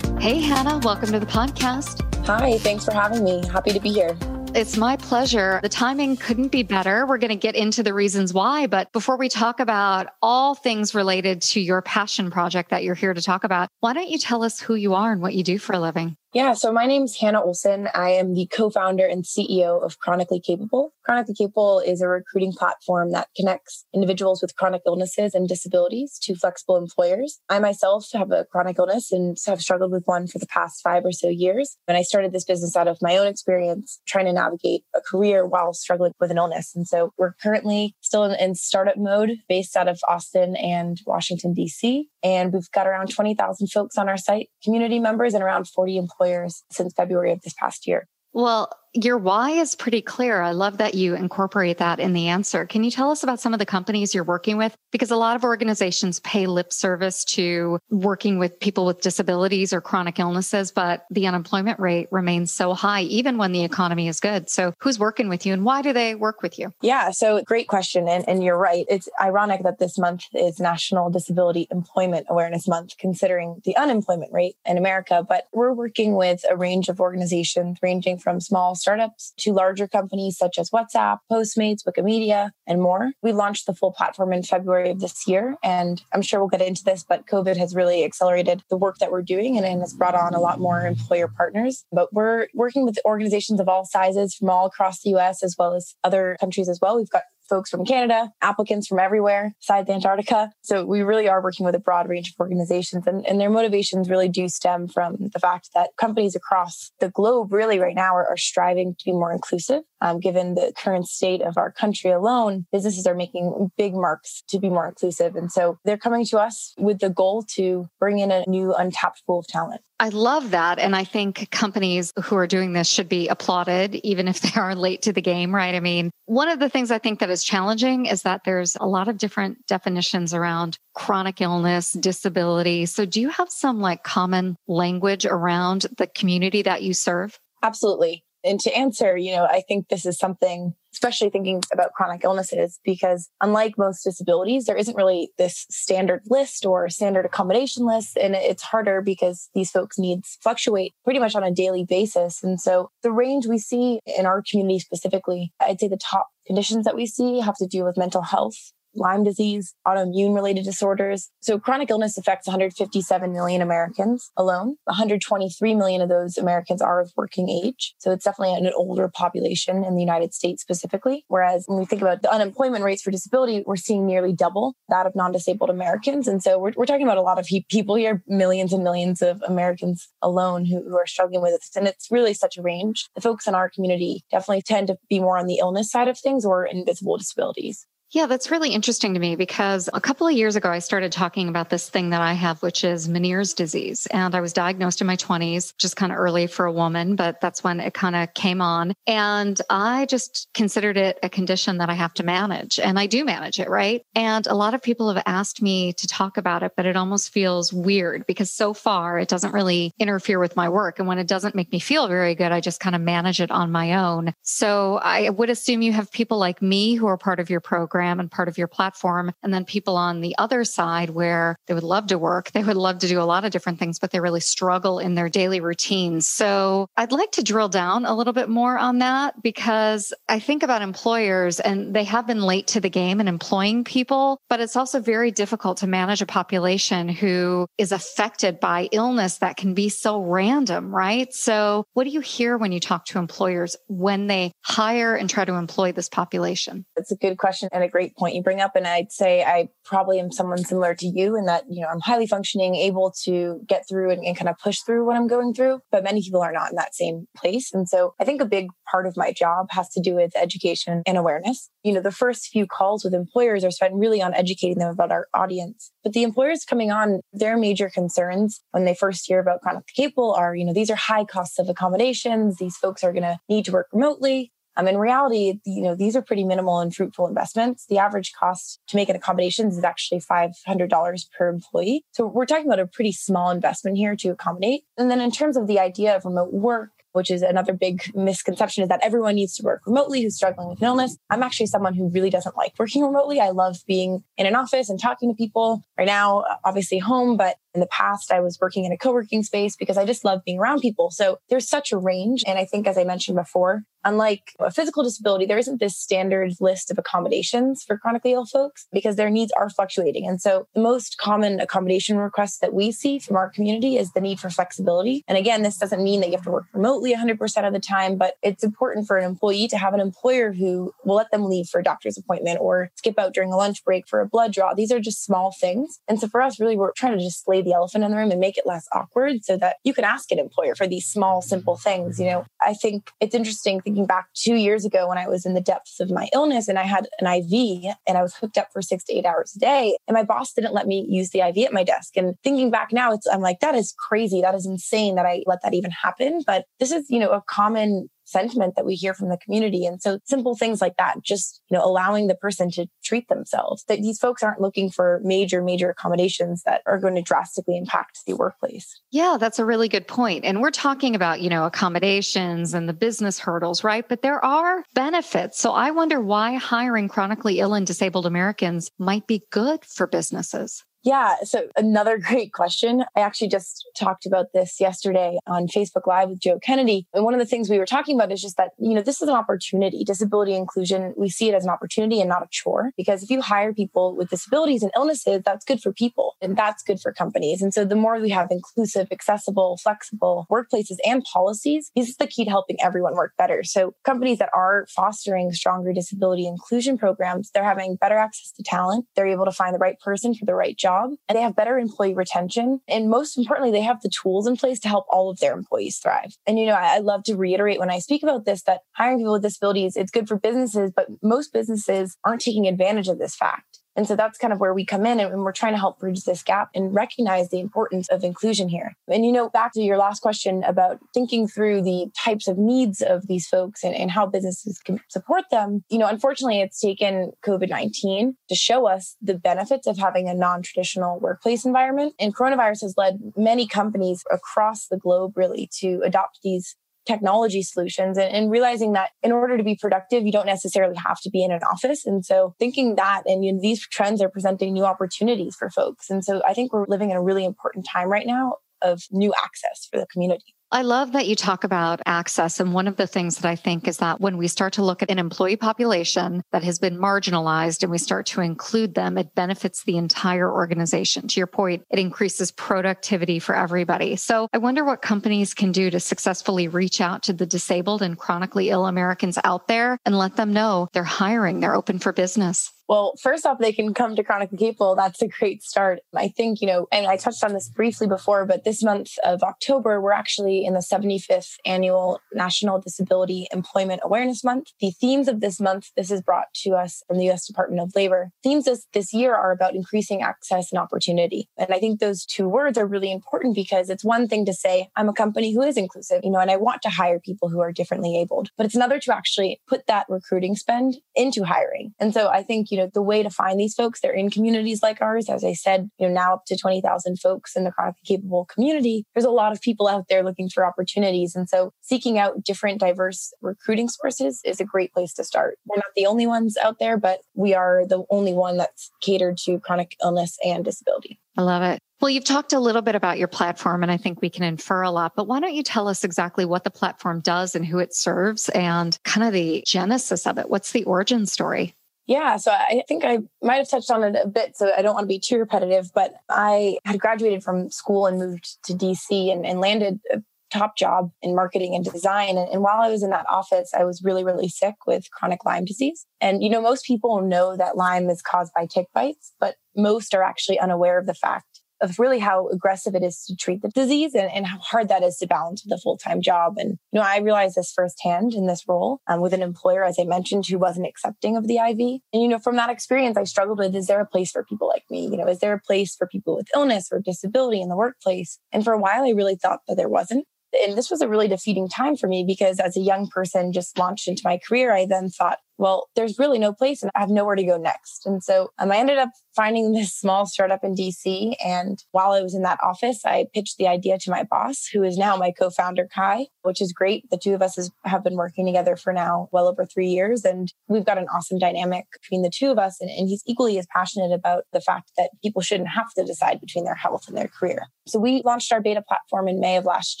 Hey, 0.20 0.40
Hannah, 0.40 0.78
welcome 0.84 1.10
to 1.12 1.20
the 1.20 1.24
podcast. 1.24 2.03
Hi, 2.26 2.56
thanks 2.56 2.86
for 2.86 2.92
having 2.92 3.22
me. 3.22 3.46
Happy 3.48 3.70
to 3.72 3.80
be 3.80 3.92
here. 3.92 4.16
It's 4.54 4.78
my 4.78 4.96
pleasure. 4.96 5.60
The 5.62 5.68
timing 5.68 6.16
couldn't 6.16 6.48
be 6.48 6.62
better. 6.62 7.04
We're 7.04 7.18
going 7.18 7.28
to 7.28 7.36
get 7.36 7.54
into 7.54 7.82
the 7.82 7.92
reasons 7.92 8.32
why. 8.32 8.66
But 8.66 8.90
before 8.92 9.18
we 9.18 9.28
talk 9.28 9.60
about 9.60 10.06
all 10.22 10.54
things 10.54 10.94
related 10.94 11.42
to 11.42 11.60
your 11.60 11.82
passion 11.82 12.30
project 12.30 12.70
that 12.70 12.82
you're 12.82 12.94
here 12.94 13.12
to 13.12 13.20
talk 13.20 13.44
about, 13.44 13.68
why 13.80 13.92
don't 13.92 14.08
you 14.08 14.16
tell 14.16 14.42
us 14.42 14.58
who 14.58 14.74
you 14.74 14.94
are 14.94 15.12
and 15.12 15.20
what 15.20 15.34
you 15.34 15.42
do 15.42 15.58
for 15.58 15.74
a 15.74 15.80
living? 15.80 16.16
Yeah, 16.34 16.54
so 16.54 16.72
my 16.72 16.84
name 16.86 17.04
is 17.04 17.16
Hannah 17.16 17.40
Olson. 17.40 17.88
I 17.94 18.10
am 18.10 18.34
the 18.34 18.46
co 18.46 18.68
founder 18.68 19.06
and 19.06 19.22
CEO 19.22 19.80
of 19.80 20.00
Chronically 20.00 20.40
Capable. 20.40 20.92
Chronically 21.04 21.32
Capable 21.32 21.78
is 21.78 22.00
a 22.00 22.08
recruiting 22.08 22.52
platform 22.52 23.12
that 23.12 23.28
connects 23.36 23.86
individuals 23.94 24.42
with 24.42 24.56
chronic 24.56 24.82
illnesses 24.84 25.32
and 25.32 25.48
disabilities 25.48 26.18
to 26.22 26.34
flexible 26.34 26.76
employers. 26.76 27.38
I 27.48 27.60
myself 27.60 28.08
have 28.14 28.32
a 28.32 28.46
chronic 28.46 28.80
illness 28.80 29.12
and 29.12 29.36
have 29.46 29.60
struggled 29.60 29.92
with 29.92 30.02
one 30.06 30.26
for 30.26 30.40
the 30.40 30.48
past 30.48 30.82
five 30.82 31.04
or 31.04 31.12
so 31.12 31.28
years. 31.28 31.76
And 31.86 31.96
I 31.96 32.02
started 32.02 32.32
this 32.32 32.44
business 32.44 32.74
out 32.74 32.88
of 32.88 32.98
my 33.00 33.16
own 33.16 33.28
experience 33.28 34.00
trying 34.04 34.26
to 34.26 34.32
navigate 34.32 34.82
a 34.96 35.00
career 35.00 35.46
while 35.46 35.72
struggling 35.72 36.14
with 36.18 36.32
an 36.32 36.38
illness. 36.38 36.74
And 36.74 36.84
so 36.84 37.12
we're 37.16 37.34
currently 37.34 37.94
still 38.14 38.32
in, 38.32 38.54
startup 38.54 38.96
mode 38.96 39.38
based 39.48 39.76
out 39.76 39.88
of 39.88 39.98
Austin 40.06 40.54
and 40.54 41.00
Washington, 41.04 41.52
D.C. 41.52 42.08
And 42.22 42.52
we've 42.52 42.70
got 42.70 42.86
around 42.86 43.12
20,000 43.12 43.66
folks 43.66 43.98
on 43.98 44.08
our 44.08 44.16
site, 44.16 44.50
community 44.62 45.00
members, 45.00 45.34
and 45.34 45.42
around 45.42 45.66
40 45.66 45.98
employers 45.98 46.62
since 46.70 46.92
February 46.96 47.32
of 47.32 47.42
this 47.42 47.54
past 47.58 47.88
year. 47.88 48.06
Well, 48.32 48.70
your 48.94 49.18
why 49.18 49.50
is 49.50 49.74
pretty 49.74 50.00
clear. 50.00 50.40
I 50.40 50.52
love 50.52 50.78
that 50.78 50.94
you 50.94 51.16
incorporate 51.16 51.78
that 51.78 51.98
in 51.98 52.12
the 52.12 52.28
answer. 52.28 52.64
Can 52.64 52.84
you 52.84 52.92
tell 52.92 53.10
us 53.10 53.24
about 53.24 53.40
some 53.40 53.52
of 53.52 53.58
the 53.58 53.66
companies 53.66 54.14
you're 54.14 54.22
working 54.22 54.56
with? 54.56 54.76
Because 54.92 55.10
a 55.10 55.16
lot 55.16 55.34
of 55.34 55.42
organizations 55.42 56.20
pay 56.20 56.46
lip 56.46 56.72
service 56.72 57.24
to 57.24 57.80
working 57.90 58.38
with 58.38 58.58
people 58.60 58.86
with 58.86 59.00
disabilities 59.00 59.72
or 59.72 59.80
chronic 59.80 60.20
illnesses, 60.20 60.70
but 60.70 61.06
the 61.10 61.26
unemployment 61.26 61.80
rate 61.80 62.06
remains 62.12 62.52
so 62.52 62.72
high, 62.72 63.02
even 63.02 63.36
when 63.36 63.50
the 63.50 63.64
economy 63.64 64.06
is 64.06 64.20
good. 64.20 64.48
So 64.48 64.72
who's 64.78 64.98
working 64.98 65.28
with 65.28 65.44
you 65.44 65.52
and 65.52 65.64
why 65.64 65.82
do 65.82 65.92
they 65.92 66.14
work 66.14 66.40
with 66.40 66.56
you? 66.56 66.72
Yeah, 66.80 67.10
so 67.10 67.42
great 67.42 67.66
question. 67.66 68.08
And, 68.08 68.28
and 68.28 68.44
you're 68.44 68.56
right. 68.56 68.86
It's 68.88 69.08
ironic 69.20 69.64
that 69.64 69.80
this 69.80 69.98
month 69.98 70.26
is 70.32 70.60
National 70.60 71.10
Disability 71.10 71.66
Employment 71.72 72.26
Awareness 72.30 72.68
Month, 72.68 72.96
considering 72.98 73.60
the 73.64 73.76
unemployment 73.76 74.32
rate 74.32 74.54
in 74.64 74.78
America. 74.78 75.26
But 75.28 75.48
we're 75.52 75.72
working 75.72 76.14
with 76.14 76.44
a 76.48 76.56
range 76.56 76.88
of 76.88 77.00
organizations 77.00 77.78
ranging 77.82 78.18
from 78.18 78.40
small 78.40 78.76
startups 78.84 79.32
to 79.38 79.52
larger 79.52 79.88
companies 79.88 80.36
such 80.36 80.58
as 80.58 80.68
WhatsApp, 80.68 81.18
Postmates, 81.32 81.84
Wikimedia, 81.88 82.50
and 82.66 82.82
more. 82.82 83.12
We 83.22 83.32
launched 83.32 83.64
the 83.66 83.72
full 83.72 83.92
platform 83.92 84.34
in 84.34 84.42
February 84.42 84.90
of 84.90 85.00
this 85.00 85.26
year. 85.26 85.56
And 85.64 86.02
I'm 86.12 86.20
sure 86.20 86.38
we'll 86.38 86.50
get 86.50 86.60
into 86.60 86.84
this, 86.84 87.02
but 87.08 87.26
COVID 87.26 87.56
has 87.56 87.74
really 87.74 88.04
accelerated 88.04 88.62
the 88.68 88.76
work 88.76 88.98
that 88.98 89.10
we're 89.10 89.22
doing 89.22 89.56
and, 89.56 89.64
it 89.64 89.80
has 89.80 89.94
brought 89.94 90.14
on 90.14 90.34
a 90.34 90.40
lot 90.40 90.60
more 90.60 90.86
employer 90.86 91.26
partners. 91.26 91.84
But 91.90 92.12
we're 92.12 92.48
working 92.52 92.84
with 92.84 92.98
organizations 93.06 93.60
of 93.60 93.68
all 93.68 93.86
sizes 93.86 94.34
from 94.34 94.50
all 94.50 94.66
across 94.66 95.00
the 95.00 95.10
US 95.16 95.42
as 95.42 95.56
well 95.58 95.72
as 95.74 95.94
other 96.04 96.36
countries 96.38 96.68
as 96.68 96.78
well. 96.82 96.98
We've 96.98 97.08
got 97.08 97.22
folks 97.48 97.70
from 97.70 97.84
Canada, 97.84 98.30
applicants 98.42 98.86
from 98.86 98.98
everywhere, 98.98 99.54
besides 99.60 99.88
Antarctica. 99.90 100.50
So 100.62 100.84
we 100.84 101.02
really 101.02 101.28
are 101.28 101.42
working 101.42 101.66
with 101.66 101.74
a 101.74 101.80
broad 101.80 102.08
range 102.08 102.30
of 102.30 102.34
organizations 102.40 103.06
and, 103.06 103.26
and 103.26 103.40
their 103.40 103.50
motivations 103.50 104.08
really 104.08 104.28
do 104.28 104.48
stem 104.48 104.88
from 104.88 105.16
the 105.32 105.38
fact 105.38 105.70
that 105.74 105.90
companies 105.96 106.34
across 106.34 106.90
the 107.00 107.10
globe 107.10 107.52
really 107.52 107.78
right 107.78 107.94
now 107.94 108.14
are, 108.14 108.26
are 108.26 108.36
striving 108.36 108.94
to 108.94 109.04
be 109.04 109.12
more 109.12 109.32
inclusive. 109.32 109.82
Um, 110.04 110.20
given 110.20 110.54
the 110.54 110.70
current 110.76 111.08
state 111.08 111.40
of 111.40 111.56
our 111.56 111.72
country 111.72 112.10
alone, 112.10 112.66
businesses 112.70 113.06
are 113.06 113.14
making 113.14 113.72
big 113.78 113.94
marks 113.94 114.42
to 114.48 114.58
be 114.58 114.68
more 114.68 114.86
inclusive. 114.86 115.34
And 115.34 115.50
so 115.50 115.78
they're 115.86 115.96
coming 115.96 116.26
to 116.26 116.38
us 116.38 116.74
with 116.76 116.98
the 116.98 117.08
goal 117.08 117.42
to 117.54 117.88
bring 117.98 118.18
in 118.18 118.30
a 118.30 118.44
new 118.46 118.74
untapped 118.74 119.22
pool 119.26 119.38
of 119.38 119.46
talent. 119.46 119.80
I 119.98 120.10
love 120.10 120.50
that. 120.50 120.78
And 120.78 120.94
I 120.94 121.04
think 121.04 121.50
companies 121.50 122.12
who 122.22 122.36
are 122.36 122.46
doing 122.46 122.74
this 122.74 122.86
should 122.86 123.08
be 123.08 123.28
applauded, 123.28 123.94
even 123.94 124.28
if 124.28 124.40
they 124.42 124.60
are 124.60 124.74
late 124.74 125.00
to 125.02 125.12
the 125.14 125.22
game, 125.22 125.54
right? 125.54 125.74
I 125.74 125.80
mean, 125.80 126.10
one 126.26 126.50
of 126.50 126.58
the 126.58 126.68
things 126.68 126.90
I 126.90 126.98
think 126.98 127.20
that 127.20 127.30
is 127.30 127.42
challenging 127.42 128.04
is 128.04 128.22
that 128.22 128.42
there's 128.44 128.76
a 128.78 128.86
lot 128.86 129.08
of 129.08 129.16
different 129.16 129.66
definitions 129.66 130.34
around 130.34 130.76
chronic 130.94 131.40
illness, 131.40 131.92
disability. 131.92 132.84
So 132.84 133.06
do 133.06 133.22
you 133.22 133.30
have 133.30 133.48
some 133.48 133.80
like 133.80 134.02
common 134.02 134.56
language 134.68 135.24
around 135.24 135.86
the 135.96 136.08
community 136.08 136.60
that 136.60 136.82
you 136.82 136.92
serve? 136.92 137.38
Absolutely. 137.62 138.22
And 138.44 138.60
to 138.60 138.76
answer, 138.76 139.16
you 139.16 139.32
know, 139.32 139.46
I 139.46 139.62
think 139.66 139.88
this 139.88 140.04
is 140.04 140.18
something 140.18 140.74
especially 140.92 141.28
thinking 141.28 141.60
about 141.72 141.92
chronic 141.92 142.22
illnesses, 142.22 142.78
because 142.84 143.28
unlike 143.40 143.76
most 143.76 144.04
disabilities, 144.04 144.64
there 144.64 144.76
isn't 144.76 144.96
really 144.96 145.30
this 145.38 145.66
standard 145.68 146.22
list 146.26 146.64
or 146.64 146.88
standard 146.88 147.26
accommodation 147.26 147.84
list. 147.84 148.16
And 148.16 148.36
it's 148.36 148.62
harder 148.62 149.02
because 149.02 149.50
these 149.54 149.72
folks' 149.72 149.98
needs 149.98 150.38
fluctuate 150.40 150.94
pretty 151.02 151.18
much 151.18 151.34
on 151.34 151.42
a 151.42 151.50
daily 151.50 151.84
basis. 151.84 152.44
And 152.44 152.60
so 152.60 152.90
the 153.02 153.10
range 153.10 153.46
we 153.46 153.58
see 153.58 153.98
in 154.06 154.24
our 154.24 154.42
community 154.48 154.78
specifically, 154.78 155.52
I'd 155.58 155.80
say 155.80 155.88
the 155.88 155.96
top 155.96 156.28
conditions 156.46 156.84
that 156.84 156.94
we 156.94 157.06
see 157.06 157.40
have 157.40 157.56
to 157.56 157.66
do 157.66 157.84
with 157.84 157.96
mental 157.96 158.22
health, 158.22 158.72
Lyme 158.94 159.24
disease, 159.24 159.74
autoimmune 159.86 160.34
related 160.34 160.64
disorders. 160.64 161.30
So 161.40 161.58
chronic 161.58 161.90
illness 161.90 162.18
affects 162.18 162.46
157 162.46 163.32
million 163.32 163.62
Americans 163.62 164.30
alone. 164.36 164.76
123 164.84 165.74
million 165.74 166.00
of 166.00 166.08
those 166.08 166.38
Americans 166.38 166.82
are 166.82 167.00
of 167.00 167.12
working 167.16 167.48
age. 167.48 167.94
So 167.98 168.12
it's 168.12 168.24
definitely 168.24 168.54
an 168.54 168.72
older 168.76 169.08
population 169.08 169.84
in 169.84 169.94
the 169.94 170.00
United 170.00 170.34
States 170.34 170.62
specifically. 170.62 171.24
Whereas 171.28 171.64
when 171.66 171.78
we 171.78 171.84
think 171.84 172.02
about 172.02 172.22
the 172.22 172.32
unemployment 172.32 172.84
rates 172.84 173.02
for 173.02 173.10
disability, 173.10 173.62
we're 173.66 173.76
seeing 173.76 174.06
nearly 174.06 174.32
double 174.32 174.74
that 174.88 175.06
of 175.06 175.14
non-disabled 175.14 175.70
Americans. 175.70 176.28
And 176.28 176.42
so 176.42 176.58
we're, 176.58 176.72
we're 176.76 176.86
talking 176.86 177.06
about 177.06 177.18
a 177.18 177.22
lot 177.22 177.38
of 177.38 177.46
people 177.68 177.94
here, 177.94 178.22
millions 178.26 178.72
and 178.72 178.84
millions 178.84 179.22
of 179.22 179.42
Americans 179.46 180.08
alone 180.22 180.64
who, 180.64 180.82
who 180.82 180.96
are 180.96 181.06
struggling 181.06 181.42
with 181.42 181.52
this. 181.52 181.70
And 181.76 181.86
it's 181.86 182.10
really 182.10 182.34
such 182.34 182.56
a 182.56 182.62
range. 182.62 183.08
The 183.14 183.20
folks 183.20 183.46
in 183.46 183.54
our 183.54 183.68
community 183.68 184.24
definitely 184.30 184.62
tend 184.62 184.88
to 184.88 184.96
be 185.08 185.20
more 185.20 185.38
on 185.38 185.46
the 185.46 185.58
illness 185.58 185.90
side 185.90 186.08
of 186.08 186.18
things 186.18 186.44
or 186.44 186.64
invisible 186.64 187.16
disabilities. 187.16 187.86
Yeah, 188.14 188.26
that's 188.26 188.48
really 188.48 188.70
interesting 188.70 189.12
to 189.14 189.18
me 189.18 189.34
because 189.34 189.90
a 189.92 190.00
couple 190.00 190.28
of 190.28 190.34
years 190.34 190.54
ago, 190.54 190.70
I 190.70 190.78
started 190.78 191.10
talking 191.10 191.48
about 191.48 191.68
this 191.68 191.90
thing 191.90 192.10
that 192.10 192.22
I 192.22 192.32
have, 192.34 192.62
which 192.62 192.84
is 192.84 193.08
Meniere's 193.08 193.54
disease. 193.54 194.06
And 194.06 194.36
I 194.36 194.40
was 194.40 194.52
diagnosed 194.52 195.00
in 195.00 195.08
my 195.08 195.16
20s, 195.16 195.76
just 195.78 195.96
kind 195.96 196.12
of 196.12 196.18
early 196.18 196.46
for 196.46 196.64
a 196.64 196.70
woman, 196.72 197.16
but 197.16 197.40
that's 197.40 197.64
when 197.64 197.80
it 197.80 197.92
kind 197.92 198.14
of 198.14 198.32
came 198.32 198.60
on. 198.60 198.94
And 199.08 199.60
I 199.68 200.06
just 200.06 200.46
considered 200.54 200.96
it 200.96 201.18
a 201.24 201.28
condition 201.28 201.78
that 201.78 201.90
I 201.90 201.94
have 201.94 202.14
to 202.14 202.22
manage. 202.22 202.78
And 202.78 203.00
I 203.00 203.06
do 203.06 203.24
manage 203.24 203.58
it, 203.58 203.68
right? 203.68 204.06
And 204.14 204.46
a 204.46 204.54
lot 204.54 204.74
of 204.74 204.80
people 204.80 205.12
have 205.12 205.24
asked 205.26 205.60
me 205.60 205.92
to 205.94 206.06
talk 206.06 206.36
about 206.36 206.62
it, 206.62 206.74
but 206.76 206.86
it 206.86 206.94
almost 206.94 207.32
feels 207.32 207.72
weird 207.72 208.26
because 208.28 208.48
so 208.48 208.74
far 208.74 209.18
it 209.18 209.28
doesn't 209.28 209.52
really 209.52 209.92
interfere 209.98 210.38
with 210.38 210.54
my 210.54 210.68
work. 210.68 211.00
And 211.00 211.08
when 211.08 211.18
it 211.18 211.26
doesn't 211.26 211.56
make 211.56 211.72
me 211.72 211.80
feel 211.80 212.06
very 212.06 212.36
good, 212.36 212.52
I 212.52 212.60
just 212.60 212.78
kind 212.78 212.94
of 212.94 213.02
manage 213.02 213.40
it 213.40 213.50
on 213.50 213.72
my 213.72 213.94
own. 213.94 214.34
So 214.42 214.98
I 214.98 215.30
would 215.30 215.50
assume 215.50 215.82
you 215.82 215.92
have 215.92 216.12
people 216.12 216.38
like 216.38 216.62
me 216.62 216.94
who 216.94 217.08
are 217.08 217.18
part 217.18 217.40
of 217.40 217.50
your 217.50 217.58
program 217.58 218.03
program 218.04 218.20
and 218.20 218.30
part 218.30 218.48
of 218.48 218.58
your 218.58 218.68
platform. 218.68 219.32
And 219.42 219.52
then 219.52 219.64
people 219.64 219.96
on 219.96 220.20
the 220.20 220.34
other 220.36 220.64
side 220.64 221.10
where 221.10 221.56
they 221.66 221.74
would 221.74 221.82
love 221.82 222.08
to 222.08 222.18
work, 222.18 222.50
they 222.54 222.62
would 222.62 222.76
love 222.76 222.98
to 222.98 223.08
do 223.08 223.20
a 223.20 223.24
lot 223.24 223.44
of 223.44 223.50
different 223.50 223.78
things, 223.78 223.98
but 223.98 224.10
they 224.10 224.20
really 224.20 224.40
struggle 224.40 224.98
in 224.98 225.14
their 225.14 225.28
daily 225.28 225.60
routines. 225.60 226.28
So 226.28 226.88
I'd 226.96 227.12
like 227.12 227.32
to 227.32 227.42
drill 227.42 227.68
down 227.68 228.04
a 228.04 228.14
little 228.14 228.32
bit 228.32 228.48
more 228.48 228.78
on 228.78 228.98
that 228.98 229.42
because 229.42 230.12
I 230.28 230.38
think 230.38 230.62
about 230.62 230.82
employers 230.82 231.60
and 231.60 231.94
they 231.94 232.04
have 232.04 232.26
been 232.26 232.42
late 232.42 232.66
to 232.68 232.80
the 232.80 232.90
game 232.90 233.20
in 233.20 233.28
employing 233.28 233.84
people, 233.84 234.38
but 234.48 234.60
it's 234.60 234.76
also 234.76 235.00
very 235.00 235.30
difficult 235.30 235.78
to 235.78 235.86
manage 235.86 236.20
a 236.20 236.26
population 236.26 237.08
who 237.08 237.66
is 237.78 237.92
affected 237.92 238.60
by 238.60 238.88
illness 238.92 239.38
that 239.38 239.56
can 239.56 239.74
be 239.74 239.88
so 239.88 240.20
random, 240.20 240.94
right? 240.94 241.32
So 241.32 241.84
what 241.94 242.04
do 242.04 242.10
you 242.10 242.20
hear 242.20 242.58
when 242.58 242.72
you 242.72 242.80
talk 242.80 243.06
to 243.06 243.18
employers 243.18 243.76
when 243.88 244.26
they 244.26 244.52
hire 244.62 245.14
and 245.14 245.30
try 245.30 245.44
to 245.44 245.54
employ 245.54 245.92
this 245.92 246.08
population? 246.08 246.84
It's 246.96 247.10
a 247.10 247.16
good 247.16 247.38
question 247.38 247.68
and 247.72 247.82
a 247.82 247.88
great 247.94 248.16
point 248.16 248.34
you 248.34 248.42
bring 248.42 248.60
up. 248.60 248.74
And 248.74 248.88
I'd 248.88 249.12
say 249.12 249.44
I 249.44 249.68
probably 249.84 250.18
am 250.18 250.32
someone 250.32 250.58
similar 250.58 250.96
to 250.96 251.06
you 251.06 251.36
in 251.36 251.46
that, 251.46 251.62
you 251.70 251.80
know, 251.80 251.86
I'm 251.86 252.00
highly 252.00 252.26
functioning, 252.26 252.74
able 252.74 253.14
to 253.22 253.60
get 253.68 253.86
through 253.88 254.10
and, 254.10 254.24
and 254.24 254.36
kind 254.36 254.48
of 254.48 254.58
push 254.58 254.80
through 254.80 255.06
what 255.06 255.14
I'm 255.14 255.28
going 255.28 255.54
through, 255.54 255.78
but 255.92 256.02
many 256.02 256.20
people 256.20 256.42
are 256.42 256.50
not 256.52 256.70
in 256.70 256.76
that 256.76 256.96
same 256.96 257.28
place. 257.36 257.72
And 257.72 257.88
so 257.88 258.14
I 258.20 258.24
think 258.24 258.40
a 258.40 258.46
big 258.46 258.66
part 258.90 259.06
of 259.06 259.16
my 259.16 259.30
job 259.32 259.68
has 259.70 259.88
to 259.90 260.00
do 260.00 260.16
with 260.16 260.32
education 260.34 261.04
and 261.06 261.16
awareness. 261.16 261.70
You 261.84 261.92
know, 261.92 262.00
the 262.00 262.10
first 262.10 262.48
few 262.48 262.66
calls 262.66 263.04
with 263.04 263.14
employers 263.14 263.62
are 263.62 263.70
spent 263.70 263.94
really 263.94 264.20
on 264.20 264.34
educating 264.34 264.80
them 264.80 264.90
about 264.90 265.12
our 265.12 265.28
audience. 265.32 265.92
But 266.02 266.14
the 266.14 266.24
employers 266.24 266.64
coming 266.64 266.90
on, 266.90 267.20
their 267.32 267.56
major 267.56 267.88
concerns 267.88 268.60
when 268.72 268.86
they 268.86 268.96
first 268.96 269.24
hear 269.24 269.38
about 269.38 269.60
chronic 269.60 269.86
capable 269.94 270.34
are, 270.34 270.56
you 270.56 270.64
know, 270.64 270.74
these 270.74 270.90
are 270.90 270.96
high 270.96 271.24
costs 271.24 271.60
of 271.60 271.68
accommodations. 271.68 272.56
These 272.56 272.76
folks 272.76 273.04
are 273.04 273.12
going 273.12 273.22
to 273.22 273.38
need 273.48 273.66
to 273.66 273.72
work 273.72 273.86
remotely. 273.92 274.50
Um, 274.76 274.88
in 274.88 274.98
reality, 274.98 275.60
you 275.64 275.82
know, 275.82 275.94
these 275.94 276.16
are 276.16 276.22
pretty 276.22 276.44
minimal 276.44 276.80
and 276.80 276.94
fruitful 276.94 277.26
investments. 277.26 277.86
The 277.86 277.98
average 277.98 278.32
cost 278.32 278.80
to 278.88 278.96
make 278.96 279.08
an 279.08 279.16
accommodation 279.16 279.68
is 279.68 279.82
actually 279.84 280.20
$500 280.20 281.26
per 281.36 281.48
employee. 281.48 282.04
So 282.12 282.26
we're 282.26 282.46
talking 282.46 282.66
about 282.66 282.80
a 282.80 282.86
pretty 282.86 283.12
small 283.12 283.50
investment 283.50 283.96
here 283.96 284.16
to 284.16 284.30
accommodate. 284.30 284.82
And 284.98 285.10
then 285.10 285.20
in 285.20 285.30
terms 285.30 285.56
of 285.56 285.66
the 285.66 285.78
idea 285.78 286.16
of 286.16 286.24
remote 286.24 286.52
work, 286.52 286.90
which 287.14 287.30
is 287.30 287.42
another 287.42 287.72
big 287.72 288.02
misconception 288.14 288.82
is 288.82 288.88
that 288.88 288.98
everyone 289.02 289.36
needs 289.36 289.54
to 289.54 289.62
work 289.62 289.82
remotely 289.86 290.22
who's 290.22 290.34
struggling 290.34 290.68
with 290.68 290.80
an 290.80 290.86
illness. 290.86 291.16
I'm 291.30 291.44
actually 291.44 291.66
someone 291.66 291.94
who 291.94 292.08
really 292.08 292.28
doesn't 292.28 292.56
like 292.56 292.72
working 292.76 293.04
remotely. 293.04 293.38
I 293.38 293.50
love 293.50 293.76
being 293.86 294.24
in 294.36 294.46
an 294.46 294.56
office 294.56 294.90
and 294.90 295.00
talking 295.00 295.30
to 295.30 295.36
people 295.36 295.82
right 295.96 296.08
now, 296.08 296.44
obviously 296.64 296.98
home, 296.98 297.36
but 297.36 297.56
in 297.74 297.80
the 297.80 297.86
past, 297.86 298.32
I 298.32 298.40
was 298.40 298.58
working 298.60 298.84
in 298.84 298.92
a 298.92 298.96
co 298.96 299.12
working 299.12 299.42
space 299.42 299.76
because 299.76 299.98
I 299.98 300.04
just 300.04 300.24
love 300.24 300.44
being 300.44 300.58
around 300.58 300.80
people. 300.80 301.10
So 301.10 301.38
there's 301.48 301.68
such 301.68 301.92
a 301.92 301.98
range. 301.98 302.44
And 302.46 302.58
I 302.58 302.64
think, 302.64 302.86
as 302.86 302.96
I 302.96 303.04
mentioned 303.04 303.36
before, 303.36 303.82
unlike 304.04 304.52
a 304.60 304.70
physical 304.70 305.02
disability, 305.02 305.46
there 305.46 305.58
isn't 305.58 305.80
this 305.80 305.96
standard 305.96 306.52
list 306.60 306.90
of 306.90 306.98
accommodations 306.98 307.82
for 307.82 307.98
chronically 307.98 308.32
ill 308.32 308.46
folks 308.46 308.86
because 308.92 309.16
their 309.16 309.30
needs 309.30 309.52
are 309.56 309.70
fluctuating. 309.70 310.26
And 310.28 310.40
so 310.40 310.68
the 310.74 310.80
most 310.80 311.16
common 311.18 311.60
accommodation 311.60 312.18
requests 312.18 312.58
that 312.58 312.74
we 312.74 312.92
see 312.92 313.18
from 313.18 313.36
our 313.36 313.48
community 313.48 313.96
is 313.96 314.12
the 314.12 314.20
need 314.20 314.38
for 314.38 314.50
flexibility. 314.50 315.24
And 315.26 315.38
again, 315.38 315.62
this 315.62 315.78
doesn't 315.78 316.02
mean 316.02 316.20
that 316.20 316.28
you 316.28 316.36
have 316.36 316.44
to 316.44 316.50
work 316.50 316.66
remotely 316.72 317.14
100% 317.14 317.66
of 317.66 317.72
the 317.72 317.80
time, 317.80 318.16
but 318.16 318.34
it's 318.42 318.62
important 318.62 319.06
for 319.06 319.16
an 319.16 319.24
employee 319.24 319.68
to 319.68 319.78
have 319.78 319.94
an 319.94 320.00
employer 320.00 320.52
who 320.52 320.92
will 321.04 321.16
let 321.16 321.30
them 321.30 321.44
leave 321.44 321.66
for 321.66 321.80
a 321.80 321.84
doctor's 321.84 322.18
appointment 322.18 322.58
or 322.60 322.90
skip 322.96 323.18
out 323.18 323.32
during 323.32 323.52
a 323.52 323.56
lunch 323.56 323.84
break 323.84 324.06
for 324.06 324.20
a 324.20 324.28
blood 324.28 324.52
draw. 324.52 324.74
These 324.74 324.92
are 324.92 325.00
just 325.00 325.24
small 325.24 325.52
things. 325.58 326.00
And 326.08 326.20
so 326.20 326.28
for 326.28 326.42
us, 326.42 326.60
really, 326.60 326.76
we're 326.76 326.92
trying 326.92 327.16
to 327.16 327.24
just 327.24 327.48
lay 327.48 327.62
the 327.64 327.72
elephant 327.72 328.04
in 328.04 328.10
the 328.10 328.16
room 328.16 328.30
and 328.30 328.40
make 328.40 328.56
it 328.56 328.66
less 328.66 328.86
awkward 328.92 329.44
so 329.44 329.56
that 329.56 329.76
you 329.84 329.94
can 329.94 330.04
ask 330.04 330.30
an 330.30 330.38
employer 330.38 330.74
for 330.74 330.86
these 330.86 331.06
small, 331.06 331.42
simple 331.42 331.76
things. 331.76 332.18
You 332.18 332.26
know, 332.26 332.46
I 332.60 332.74
think 332.74 333.10
it's 333.20 333.34
interesting 333.34 333.80
thinking 333.80 334.06
back 334.06 334.26
two 334.34 334.54
years 334.54 334.84
ago 334.84 335.08
when 335.08 335.18
I 335.18 335.28
was 335.28 335.46
in 335.46 335.54
the 335.54 335.60
depths 335.60 336.00
of 336.00 336.10
my 336.10 336.28
illness 336.32 336.68
and 336.68 336.78
I 336.78 336.84
had 336.84 337.08
an 337.20 337.26
IV 337.26 337.94
and 338.06 338.18
I 338.18 338.22
was 338.22 338.34
hooked 338.34 338.58
up 338.58 338.68
for 338.72 338.82
six 338.82 339.04
to 339.04 339.14
eight 339.14 339.26
hours 339.26 339.54
a 339.56 339.58
day. 339.58 339.96
And 340.06 340.14
my 340.14 340.22
boss 340.22 340.52
didn't 340.52 340.74
let 340.74 340.86
me 340.86 341.06
use 341.08 341.30
the 341.30 341.40
IV 341.40 341.58
at 341.66 341.72
my 341.72 341.84
desk. 341.84 342.16
And 342.16 342.34
thinking 342.42 342.70
back 342.70 342.92
now, 342.92 343.12
it's, 343.12 343.26
I'm 343.26 343.40
like, 343.40 343.60
that 343.60 343.74
is 343.74 343.94
crazy. 343.98 344.40
That 344.40 344.54
is 344.54 344.66
insane 344.66 345.14
that 345.16 345.26
I 345.26 345.42
let 345.46 345.62
that 345.62 345.74
even 345.74 345.90
happen. 345.90 346.42
But 346.46 346.66
this 346.78 346.92
is, 346.92 347.08
you 347.08 347.18
know, 347.18 347.30
a 347.30 347.42
common 347.48 348.08
sentiment 348.24 348.74
that 348.76 348.86
we 348.86 348.94
hear 348.94 349.14
from 349.14 349.28
the 349.28 349.36
community. 349.36 349.86
And 349.86 350.00
so 350.00 350.18
simple 350.24 350.56
things 350.56 350.80
like 350.80 350.96
that, 350.96 351.22
just, 351.22 351.60
you 351.70 351.76
know, 351.76 351.84
allowing 351.84 352.26
the 352.26 352.34
person 352.34 352.70
to 352.72 352.86
treat 353.02 353.28
themselves 353.28 353.84
that 353.88 354.00
these 354.00 354.18
folks 354.18 354.42
aren't 354.42 354.60
looking 354.60 354.90
for 354.90 355.20
major, 355.22 355.62
major 355.62 355.90
accommodations 355.90 356.62
that 356.64 356.82
are 356.86 356.98
going 356.98 357.14
to 357.14 357.22
drastically 357.22 357.76
impact 357.76 358.20
the 358.26 358.34
workplace. 358.34 359.00
Yeah, 359.10 359.36
that's 359.38 359.58
a 359.58 359.64
really 359.64 359.88
good 359.88 360.08
point. 360.08 360.44
And 360.44 360.60
we're 360.60 360.70
talking 360.70 361.14
about, 361.14 361.40
you 361.40 361.50
know, 361.50 361.64
accommodations 361.64 362.74
and 362.74 362.88
the 362.88 362.92
business 362.92 363.38
hurdles, 363.38 363.84
right? 363.84 364.08
But 364.08 364.22
there 364.22 364.44
are 364.44 364.84
benefits. 364.94 365.58
So 365.58 365.72
I 365.72 365.90
wonder 365.90 366.20
why 366.20 366.54
hiring 366.54 367.08
chronically 367.08 367.60
ill 367.60 367.74
and 367.74 367.86
disabled 367.86 368.26
Americans 368.26 368.90
might 368.98 369.26
be 369.26 369.42
good 369.50 369.84
for 369.84 370.06
businesses. 370.06 370.84
Yeah. 371.04 371.36
So 371.44 371.68
another 371.76 372.18
great 372.28 372.52
question. 372.52 373.04
I 373.14 373.20
actually 373.20 373.48
just 373.48 373.86
talked 373.94 374.26
about 374.26 374.46
this 374.52 374.80
yesterday 374.80 375.38
on 375.46 375.68
Facebook 375.68 376.06
Live 376.06 376.30
with 376.30 376.40
Joe 376.40 376.58
Kennedy. 376.58 377.06
And 377.12 377.24
one 377.24 377.34
of 377.34 377.40
the 377.40 377.46
things 377.46 377.68
we 377.68 377.78
were 377.78 377.86
talking 377.86 378.16
about 378.16 378.32
is 378.32 378.40
just 378.40 378.56
that, 378.56 378.70
you 378.78 378.94
know, 378.94 379.02
this 379.02 379.20
is 379.20 379.28
an 379.28 379.34
opportunity. 379.34 380.02
Disability 380.02 380.54
inclusion, 380.54 381.12
we 381.16 381.28
see 381.28 381.48
it 381.48 381.54
as 381.54 381.64
an 381.64 381.70
opportunity 381.70 382.20
and 382.20 382.28
not 382.28 382.42
a 382.42 382.48
chore. 382.50 382.92
Because 382.96 383.22
if 383.22 383.30
you 383.30 383.42
hire 383.42 383.74
people 383.74 384.16
with 384.16 384.30
disabilities 384.30 384.82
and 384.82 384.90
illnesses, 384.96 385.42
that's 385.44 385.64
good 385.64 385.80
for 385.80 385.92
people 385.92 386.34
and 386.40 386.56
that's 386.56 386.82
good 386.82 387.00
for 387.00 387.12
companies. 387.12 387.60
And 387.60 387.74
so 387.74 387.84
the 387.84 387.94
more 387.94 388.18
we 388.18 388.30
have 388.30 388.48
inclusive, 388.50 389.08
accessible, 389.10 389.78
flexible 389.82 390.46
workplaces 390.50 390.96
and 391.04 391.22
policies, 391.24 391.90
this 391.94 392.08
is 392.08 392.16
the 392.16 392.26
key 392.26 392.44
to 392.44 392.50
helping 392.50 392.78
everyone 392.80 393.14
work 393.14 393.34
better. 393.36 393.62
So 393.62 393.94
companies 394.04 394.38
that 394.38 394.50
are 394.54 394.86
fostering 394.88 395.52
stronger 395.52 395.92
disability 395.92 396.46
inclusion 396.46 396.96
programs, 396.96 397.50
they're 397.50 397.62
having 397.62 397.96
better 397.96 398.16
access 398.16 398.52
to 398.52 398.62
talent. 398.62 399.04
They're 399.14 399.26
able 399.26 399.44
to 399.44 399.52
find 399.52 399.74
the 399.74 399.78
right 399.78 400.00
person 400.00 400.34
for 400.34 400.46
the 400.46 400.54
right 400.54 400.76
job 400.76 400.93
job 400.94 401.10
and 401.28 401.36
they 401.36 401.42
have 401.42 401.56
better 401.56 401.78
employee 401.78 402.14
retention. 402.14 402.80
And 402.88 403.08
most 403.08 403.36
importantly, 403.36 403.72
they 403.72 403.84
have 403.84 404.00
the 404.00 404.08
tools 404.08 404.46
in 404.46 404.56
place 404.56 404.80
to 404.80 404.88
help 404.88 405.06
all 405.10 405.30
of 405.30 405.38
their 405.40 405.54
employees 405.54 405.98
thrive. 405.98 406.36
And, 406.46 406.58
you 406.58 406.66
know, 406.66 406.74
I, 406.74 406.96
I 406.96 406.98
love 406.98 407.24
to 407.24 407.36
reiterate 407.36 407.78
when 407.78 407.90
I 407.90 407.98
speak 407.98 408.22
about 408.22 408.44
this 408.44 408.62
that 408.62 408.80
hiring 408.92 409.18
people 409.18 409.32
with 409.32 409.42
disabilities, 409.42 409.96
it's 409.96 410.10
good 410.10 410.28
for 410.28 410.38
businesses, 410.38 410.90
but 410.94 411.06
most 411.22 411.52
businesses 411.52 412.16
aren't 412.24 412.40
taking 412.40 412.66
advantage 412.66 413.08
of 413.08 413.18
this 413.18 413.34
fact. 413.34 413.73
And 413.96 414.06
so 414.06 414.16
that's 414.16 414.38
kind 414.38 414.52
of 414.52 414.60
where 414.60 414.74
we 414.74 414.84
come 414.84 415.06
in 415.06 415.20
and 415.20 415.42
we're 415.42 415.52
trying 415.52 415.72
to 415.72 415.78
help 415.78 415.98
bridge 415.98 416.24
this 416.24 416.42
gap 416.42 416.70
and 416.74 416.94
recognize 416.94 417.50
the 417.50 417.60
importance 417.60 418.08
of 418.08 418.24
inclusion 418.24 418.68
here. 418.68 418.96
And, 419.08 419.24
you 419.24 419.32
know, 419.32 419.48
back 419.48 419.72
to 419.74 419.80
your 419.80 419.96
last 419.96 420.20
question 420.20 420.64
about 420.64 420.98
thinking 421.12 421.46
through 421.46 421.82
the 421.82 422.10
types 422.16 422.48
of 422.48 422.58
needs 422.58 423.02
of 423.02 423.26
these 423.26 423.46
folks 423.46 423.84
and, 423.84 423.94
and 423.94 424.10
how 424.10 424.26
businesses 424.26 424.80
can 424.84 425.00
support 425.08 425.44
them, 425.50 425.84
you 425.88 425.98
know, 425.98 426.08
unfortunately, 426.08 426.60
it's 426.60 426.80
taken 426.80 427.32
COVID 427.44 427.70
19 427.70 428.36
to 428.48 428.54
show 428.54 428.86
us 428.86 429.16
the 429.20 429.34
benefits 429.34 429.86
of 429.86 429.98
having 429.98 430.28
a 430.28 430.34
non 430.34 430.62
traditional 430.62 431.20
workplace 431.20 431.64
environment. 431.64 432.14
And 432.18 432.34
coronavirus 432.34 432.82
has 432.82 432.94
led 432.96 433.18
many 433.36 433.66
companies 433.66 434.24
across 434.30 434.88
the 434.88 434.96
globe 434.96 435.36
really 435.36 435.68
to 435.80 436.00
adopt 436.04 436.40
these 436.42 436.76
technology 437.06 437.62
solutions 437.62 438.16
and, 438.18 438.34
and, 438.34 438.50
realizing 438.50 438.92
that 438.92 439.10
in 439.22 439.32
order 439.32 439.56
to 439.56 439.62
be 439.62 439.76
productive, 439.80 440.24
you 440.24 440.32
don't 440.32 440.46
necessarily 440.46 440.96
have 440.96 441.20
to 441.20 441.30
be 441.30 441.44
in 441.44 441.50
an 441.50 441.60
office. 441.62 442.06
And 442.06 442.24
so 442.24 442.54
thinking 442.58 442.96
that 442.96 443.22
and 443.26 443.44
you 443.44 443.52
know, 443.52 443.60
these 443.60 443.86
trends 443.86 444.22
are 444.22 444.28
presenting 444.28 444.72
new 444.72 444.84
opportunities 444.84 445.54
for 445.56 445.70
folks. 445.70 446.10
And 446.10 446.24
so 446.24 446.42
I 446.46 446.54
think 446.54 446.72
we're 446.72 446.86
living 446.86 447.10
in 447.10 447.16
a 447.16 447.22
really 447.22 447.44
important 447.44 447.86
time 447.90 448.08
right 448.08 448.26
now 448.26 448.56
of 448.82 449.02
new 449.10 449.32
access 449.42 449.88
for 449.90 449.98
the 449.98 450.06
community. 450.06 450.54
I 450.74 450.82
love 450.82 451.12
that 451.12 451.28
you 451.28 451.36
talk 451.36 451.62
about 451.62 452.02
access. 452.04 452.58
And 452.58 452.74
one 452.74 452.88
of 452.88 452.96
the 452.96 453.06
things 453.06 453.36
that 453.36 453.48
I 453.48 453.54
think 453.54 453.86
is 453.86 453.98
that 453.98 454.20
when 454.20 454.36
we 454.36 454.48
start 454.48 454.72
to 454.72 454.84
look 454.84 455.04
at 455.04 455.10
an 455.10 455.20
employee 455.20 455.54
population 455.54 456.42
that 456.50 456.64
has 456.64 456.80
been 456.80 456.98
marginalized 456.98 457.84
and 457.84 457.92
we 457.92 457.98
start 457.98 458.26
to 458.26 458.40
include 458.40 458.96
them, 458.96 459.16
it 459.16 459.36
benefits 459.36 459.84
the 459.84 459.96
entire 459.96 460.52
organization. 460.52 461.28
To 461.28 461.38
your 461.38 461.46
point, 461.46 461.84
it 461.90 462.00
increases 462.00 462.50
productivity 462.50 463.38
for 463.38 463.54
everybody. 463.54 464.16
So 464.16 464.48
I 464.52 464.58
wonder 464.58 464.84
what 464.84 465.00
companies 465.00 465.54
can 465.54 465.70
do 465.70 465.90
to 465.90 466.00
successfully 466.00 466.66
reach 466.66 467.00
out 467.00 467.22
to 467.22 467.32
the 467.32 467.46
disabled 467.46 468.02
and 468.02 468.18
chronically 468.18 468.70
ill 468.70 468.86
Americans 468.86 469.38
out 469.44 469.68
there 469.68 469.96
and 470.04 470.18
let 470.18 470.34
them 470.34 470.52
know 470.52 470.88
they're 470.92 471.04
hiring, 471.04 471.60
they're 471.60 471.76
open 471.76 472.00
for 472.00 472.12
business. 472.12 472.73
Well, 472.88 473.14
first 473.20 473.46
off, 473.46 473.58
they 473.58 473.72
can 473.72 473.94
come 473.94 474.14
to 474.14 474.22
Chronically 474.22 474.58
Capable. 474.58 474.94
That's 474.94 475.22
a 475.22 475.28
great 475.28 475.62
start. 475.62 476.00
I 476.14 476.28
think, 476.28 476.60
you 476.60 476.66
know, 476.66 476.86
and 476.92 477.06
I 477.06 477.16
touched 477.16 477.42
on 477.42 477.54
this 477.54 477.68
briefly 477.68 478.06
before, 478.06 478.44
but 478.44 478.64
this 478.64 478.82
month 478.82 479.12
of 479.24 479.42
October, 479.42 480.00
we're 480.00 480.12
actually 480.12 480.66
in 480.66 480.74
the 480.74 480.80
75th 480.80 481.54
annual 481.64 482.20
National 482.34 482.78
Disability 482.78 483.46
Employment 483.52 484.02
Awareness 484.04 484.44
Month. 484.44 484.72
The 484.80 484.90
themes 484.90 485.28
of 485.28 485.40
this 485.40 485.60
month, 485.60 485.90
this 485.96 486.10
is 486.10 486.20
brought 486.20 486.52
to 486.56 486.72
us 486.72 487.02
from 487.08 487.16
the 487.16 487.30
US 487.30 487.46
Department 487.46 487.80
of 487.80 487.92
Labor. 487.96 488.30
Themes 488.42 488.66
this, 488.66 488.86
this 488.92 489.14
year 489.14 489.34
are 489.34 489.50
about 489.50 489.74
increasing 489.74 490.20
access 490.20 490.70
and 490.70 490.78
opportunity. 490.78 491.48
And 491.56 491.72
I 491.72 491.78
think 491.78 492.00
those 492.00 492.26
two 492.26 492.48
words 492.48 492.76
are 492.76 492.86
really 492.86 493.10
important 493.10 493.54
because 493.54 493.88
it's 493.88 494.04
one 494.04 494.28
thing 494.28 494.44
to 494.44 494.52
say, 494.52 494.88
I'm 494.94 495.08
a 495.08 495.14
company 495.14 495.54
who 495.54 495.62
is 495.62 495.78
inclusive, 495.78 496.20
you 496.22 496.30
know, 496.30 496.38
and 496.38 496.50
I 496.50 496.56
want 496.56 496.82
to 496.82 496.90
hire 496.90 497.18
people 497.18 497.48
who 497.48 497.60
are 497.60 497.72
differently 497.72 498.18
abled, 498.18 498.50
but 498.58 498.66
it's 498.66 498.74
another 498.74 498.98
to 499.00 499.14
actually 499.14 499.62
put 499.66 499.86
that 499.86 500.04
recruiting 500.10 500.54
spend 500.54 500.96
into 501.14 501.44
hiring. 501.44 501.94
And 501.98 502.12
so 502.12 502.28
I 502.28 502.42
think, 502.42 502.70
you 502.74 502.80
know, 502.80 502.90
the 502.92 503.02
way 503.02 503.22
to 503.22 503.30
find 503.30 503.60
these 503.60 503.74
folks, 503.74 504.00
they're 504.00 504.12
in 504.12 504.30
communities 504.30 504.82
like 504.82 505.00
ours. 505.00 505.28
As 505.28 505.44
I 505.44 505.52
said, 505.52 505.88
you 505.96 506.08
know, 506.08 506.12
now 506.12 506.34
up 506.34 506.44
to 506.46 506.56
20,000 506.56 507.20
folks 507.20 507.54
in 507.54 507.62
the 507.62 507.70
chronically 507.70 508.02
capable 508.04 508.46
community. 508.46 509.04
There's 509.14 509.24
a 509.24 509.30
lot 509.30 509.52
of 509.52 509.60
people 509.60 509.86
out 509.86 510.06
there 510.08 510.24
looking 510.24 510.48
for 510.48 510.66
opportunities. 510.66 511.36
And 511.36 511.48
so 511.48 511.70
seeking 511.82 512.18
out 512.18 512.42
different 512.42 512.80
diverse 512.80 513.32
recruiting 513.42 513.88
sources 513.88 514.40
is 514.44 514.58
a 514.58 514.64
great 514.64 514.92
place 514.92 515.12
to 515.14 515.22
start. 515.22 515.56
We're 515.66 515.76
not 515.76 515.94
the 515.94 516.06
only 516.06 516.26
ones 516.26 516.56
out 516.56 516.80
there, 516.80 516.96
but 516.96 517.20
we 517.34 517.54
are 517.54 517.86
the 517.86 518.02
only 518.10 518.32
one 518.32 518.56
that's 518.56 518.90
catered 519.00 519.38
to 519.44 519.60
chronic 519.60 519.94
illness 520.02 520.36
and 520.44 520.64
disability. 520.64 521.20
I 521.36 521.42
love 521.42 521.62
it. 521.62 521.78
Well, 522.00 522.10
you've 522.10 522.24
talked 522.24 522.52
a 522.52 522.58
little 522.58 522.82
bit 522.82 522.96
about 522.96 523.18
your 523.18 523.28
platform, 523.28 523.84
and 523.84 523.92
I 523.92 523.98
think 523.98 524.20
we 524.20 524.28
can 524.28 524.42
infer 524.42 524.82
a 524.82 524.90
lot, 524.90 525.14
but 525.14 525.28
why 525.28 525.38
don't 525.38 525.54
you 525.54 525.62
tell 525.62 525.86
us 525.86 526.02
exactly 526.02 526.44
what 526.44 526.64
the 526.64 526.70
platform 526.70 527.20
does 527.20 527.54
and 527.54 527.64
who 527.64 527.78
it 527.78 527.94
serves 527.94 528.48
and 528.48 528.98
kind 529.04 529.24
of 529.26 529.32
the 529.32 529.62
genesis 529.64 530.26
of 530.26 530.38
it? 530.38 530.50
What's 530.50 530.72
the 530.72 530.84
origin 530.84 531.24
story? 531.24 531.76
Yeah, 532.06 532.36
so 532.36 532.50
I 532.52 532.82
think 532.86 533.04
I 533.04 533.18
might 533.42 533.56
have 533.56 533.70
touched 533.70 533.90
on 533.90 534.04
it 534.04 534.16
a 534.22 534.28
bit, 534.28 534.56
so 534.56 534.70
I 534.76 534.82
don't 534.82 534.94
want 534.94 535.04
to 535.04 535.08
be 535.08 535.18
too 535.18 535.38
repetitive, 535.38 535.90
but 535.94 536.14
I 536.28 536.78
had 536.84 537.00
graduated 537.00 537.42
from 537.42 537.70
school 537.70 538.06
and 538.06 538.18
moved 538.18 538.62
to 538.64 538.74
DC 538.74 539.32
and, 539.32 539.46
and 539.46 539.60
landed 539.60 540.00
a 540.12 540.22
top 540.52 540.76
job 540.76 541.10
in 541.22 541.34
marketing 541.34 541.74
and 541.74 541.84
design. 541.84 542.36
And, 542.36 542.48
and, 542.48 542.62
while 542.62 542.80
I 542.80 542.90
was 542.90 543.02
in 543.02 543.10
that 543.10 543.26
office, 543.30 543.72
I 543.74 543.84
was 543.84 544.02
really, 544.04 544.22
really 544.22 544.48
sick 544.48 544.74
with 544.86 545.10
chronic 545.10 545.44
Lyme 545.44 545.64
disease. 545.64 546.06
And, 546.20 546.42
you 546.42 546.50
know, 546.50 546.60
most 546.60 546.84
people 546.84 547.20
know 547.22 547.56
that 547.56 547.76
Lyme 547.76 548.08
is 548.08 548.22
caused 548.22 548.52
by 548.54 548.66
tick 548.66 548.86
bites, 548.94 549.32
but 549.40 549.56
most 549.74 550.14
are 550.14 550.22
actually 550.22 550.60
unaware 550.60 550.98
of 550.98 551.06
the 551.06 551.14
fact 551.14 551.53
of 551.80 551.98
really 551.98 552.18
how 552.18 552.48
aggressive 552.48 552.94
it 552.94 553.02
is 553.02 553.24
to 553.24 553.36
treat 553.36 553.62
the 553.62 553.68
disease 553.70 554.14
and, 554.14 554.30
and 554.30 554.46
how 554.46 554.58
hard 554.58 554.88
that 554.88 555.02
is 555.02 555.16
to 555.18 555.26
balance 555.26 555.64
with 555.64 555.78
a 555.78 555.80
full-time 555.80 556.20
job. 556.20 556.54
And, 556.56 556.78
you 556.92 557.00
know, 557.00 557.02
I 557.02 557.18
realized 557.18 557.56
this 557.56 557.72
firsthand 557.74 558.34
in 558.34 558.46
this 558.46 558.64
role 558.66 559.00
um, 559.08 559.20
with 559.20 559.32
an 559.32 559.42
employer, 559.42 559.84
as 559.84 559.96
I 559.98 560.04
mentioned, 560.04 560.46
who 560.46 560.58
wasn't 560.58 560.86
accepting 560.86 561.36
of 561.36 561.46
the 561.46 561.58
IV. 561.58 562.00
And, 562.12 562.22
you 562.22 562.28
know, 562.28 562.38
from 562.38 562.56
that 562.56 562.70
experience, 562.70 563.16
I 563.16 563.24
struggled 563.24 563.58
with, 563.58 563.74
is 563.74 563.86
there 563.86 564.00
a 564.00 564.06
place 564.06 564.30
for 564.30 564.44
people 564.44 564.68
like 564.68 564.84
me? 564.90 565.08
You 565.08 565.16
know, 565.16 565.26
is 565.26 565.40
there 565.40 565.54
a 565.54 565.60
place 565.60 565.94
for 565.94 566.06
people 566.06 566.36
with 566.36 566.48
illness 566.54 566.88
or 566.90 567.00
disability 567.00 567.60
in 567.60 567.68
the 567.68 567.76
workplace? 567.76 568.38
And 568.52 568.64
for 568.64 568.72
a 568.72 568.78
while, 568.78 569.04
I 569.04 569.10
really 569.10 569.36
thought 569.36 569.60
that 569.68 569.76
there 569.76 569.88
wasn't 569.88 570.26
and 570.62 570.76
this 570.76 570.90
was 570.90 571.00
a 571.00 571.08
really 571.08 571.28
defeating 571.28 571.68
time 571.68 571.96
for 571.96 572.06
me 572.06 572.24
because 572.26 572.60
as 572.60 572.76
a 572.76 572.80
young 572.80 573.08
person 573.08 573.52
just 573.52 573.78
launched 573.78 574.08
into 574.08 574.22
my 574.24 574.38
career, 574.38 574.72
I 574.72 574.86
then 574.86 575.08
thought, 575.08 575.38
well, 575.58 575.88
there's 575.94 576.18
really 576.18 576.38
no 576.38 576.52
place 576.52 576.82
and 576.82 576.90
I 576.94 577.00
have 577.00 577.10
nowhere 577.10 577.36
to 577.36 577.44
go 577.44 577.56
next. 577.56 578.06
And 578.06 578.22
so 578.22 578.50
um, 578.58 578.72
I 578.72 578.76
ended 578.76 578.98
up 578.98 579.10
finding 579.34 579.72
this 579.72 579.94
small 579.94 580.26
startup 580.26 580.64
in 580.64 580.74
DC. 580.74 581.34
And 581.44 581.82
while 581.92 582.12
I 582.12 582.20
was 582.20 582.34
in 582.34 582.42
that 582.42 582.58
office, 582.62 583.04
I 583.04 583.26
pitched 583.34 583.58
the 583.58 583.68
idea 583.68 583.98
to 583.98 584.10
my 584.10 584.24
boss, 584.24 584.66
who 584.66 584.82
is 584.82 584.96
now 584.96 585.16
my 585.16 585.30
co 585.30 585.50
founder, 585.50 585.88
Kai, 585.92 586.26
which 586.42 586.60
is 586.60 586.72
great. 586.72 587.08
The 587.10 587.18
two 587.18 587.34
of 587.34 587.42
us 587.42 587.56
has, 587.56 587.70
have 587.84 588.04
been 588.04 588.16
working 588.16 588.46
together 588.46 588.76
for 588.76 588.92
now 588.92 589.28
well 589.32 589.48
over 589.48 589.64
three 589.64 589.88
years. 589.88 590.24
And 590.24 590.52
we've 590.68 590.84
got 590.84 590.98
an 590.98 591.08
awesome 591.08 591.38
dynamic 591.38 591.86
between 591.92 592.22
the 592.22 592.30
two 592.30 592.50
of 592.50 592.58
us. 592.58 592.80
And, 592.80 592.90
and 592.90 593.08
he's 593.08 593.22
equally 593.26 593.58
as 593.58 593.66
passionate 593.72 594.12
about 594.12 594.44
the 594.52 594.60
fact 594.60 594.92
that 594.96 595.10
people 595.22 595.42
shouldn't 595.42 595.70
have 595.70 595.92
to 595.96 596.04
decide 596.04 596.40
between 596.40 596.64
their 596.64 596.74
health 596.74 597.08
and 597.08 597.16
their 597.16 597.28
career. 597.28 597.66
So 597.86 597.98
we 597.98 598.22
launched 598.24 598.52
our 598.52 598.60
beta 598.60 598.82
platform 598.82 599.28
in 599.28 599.40
May 599.40 599.56
of 599.56 599.64
last 599.64 600.00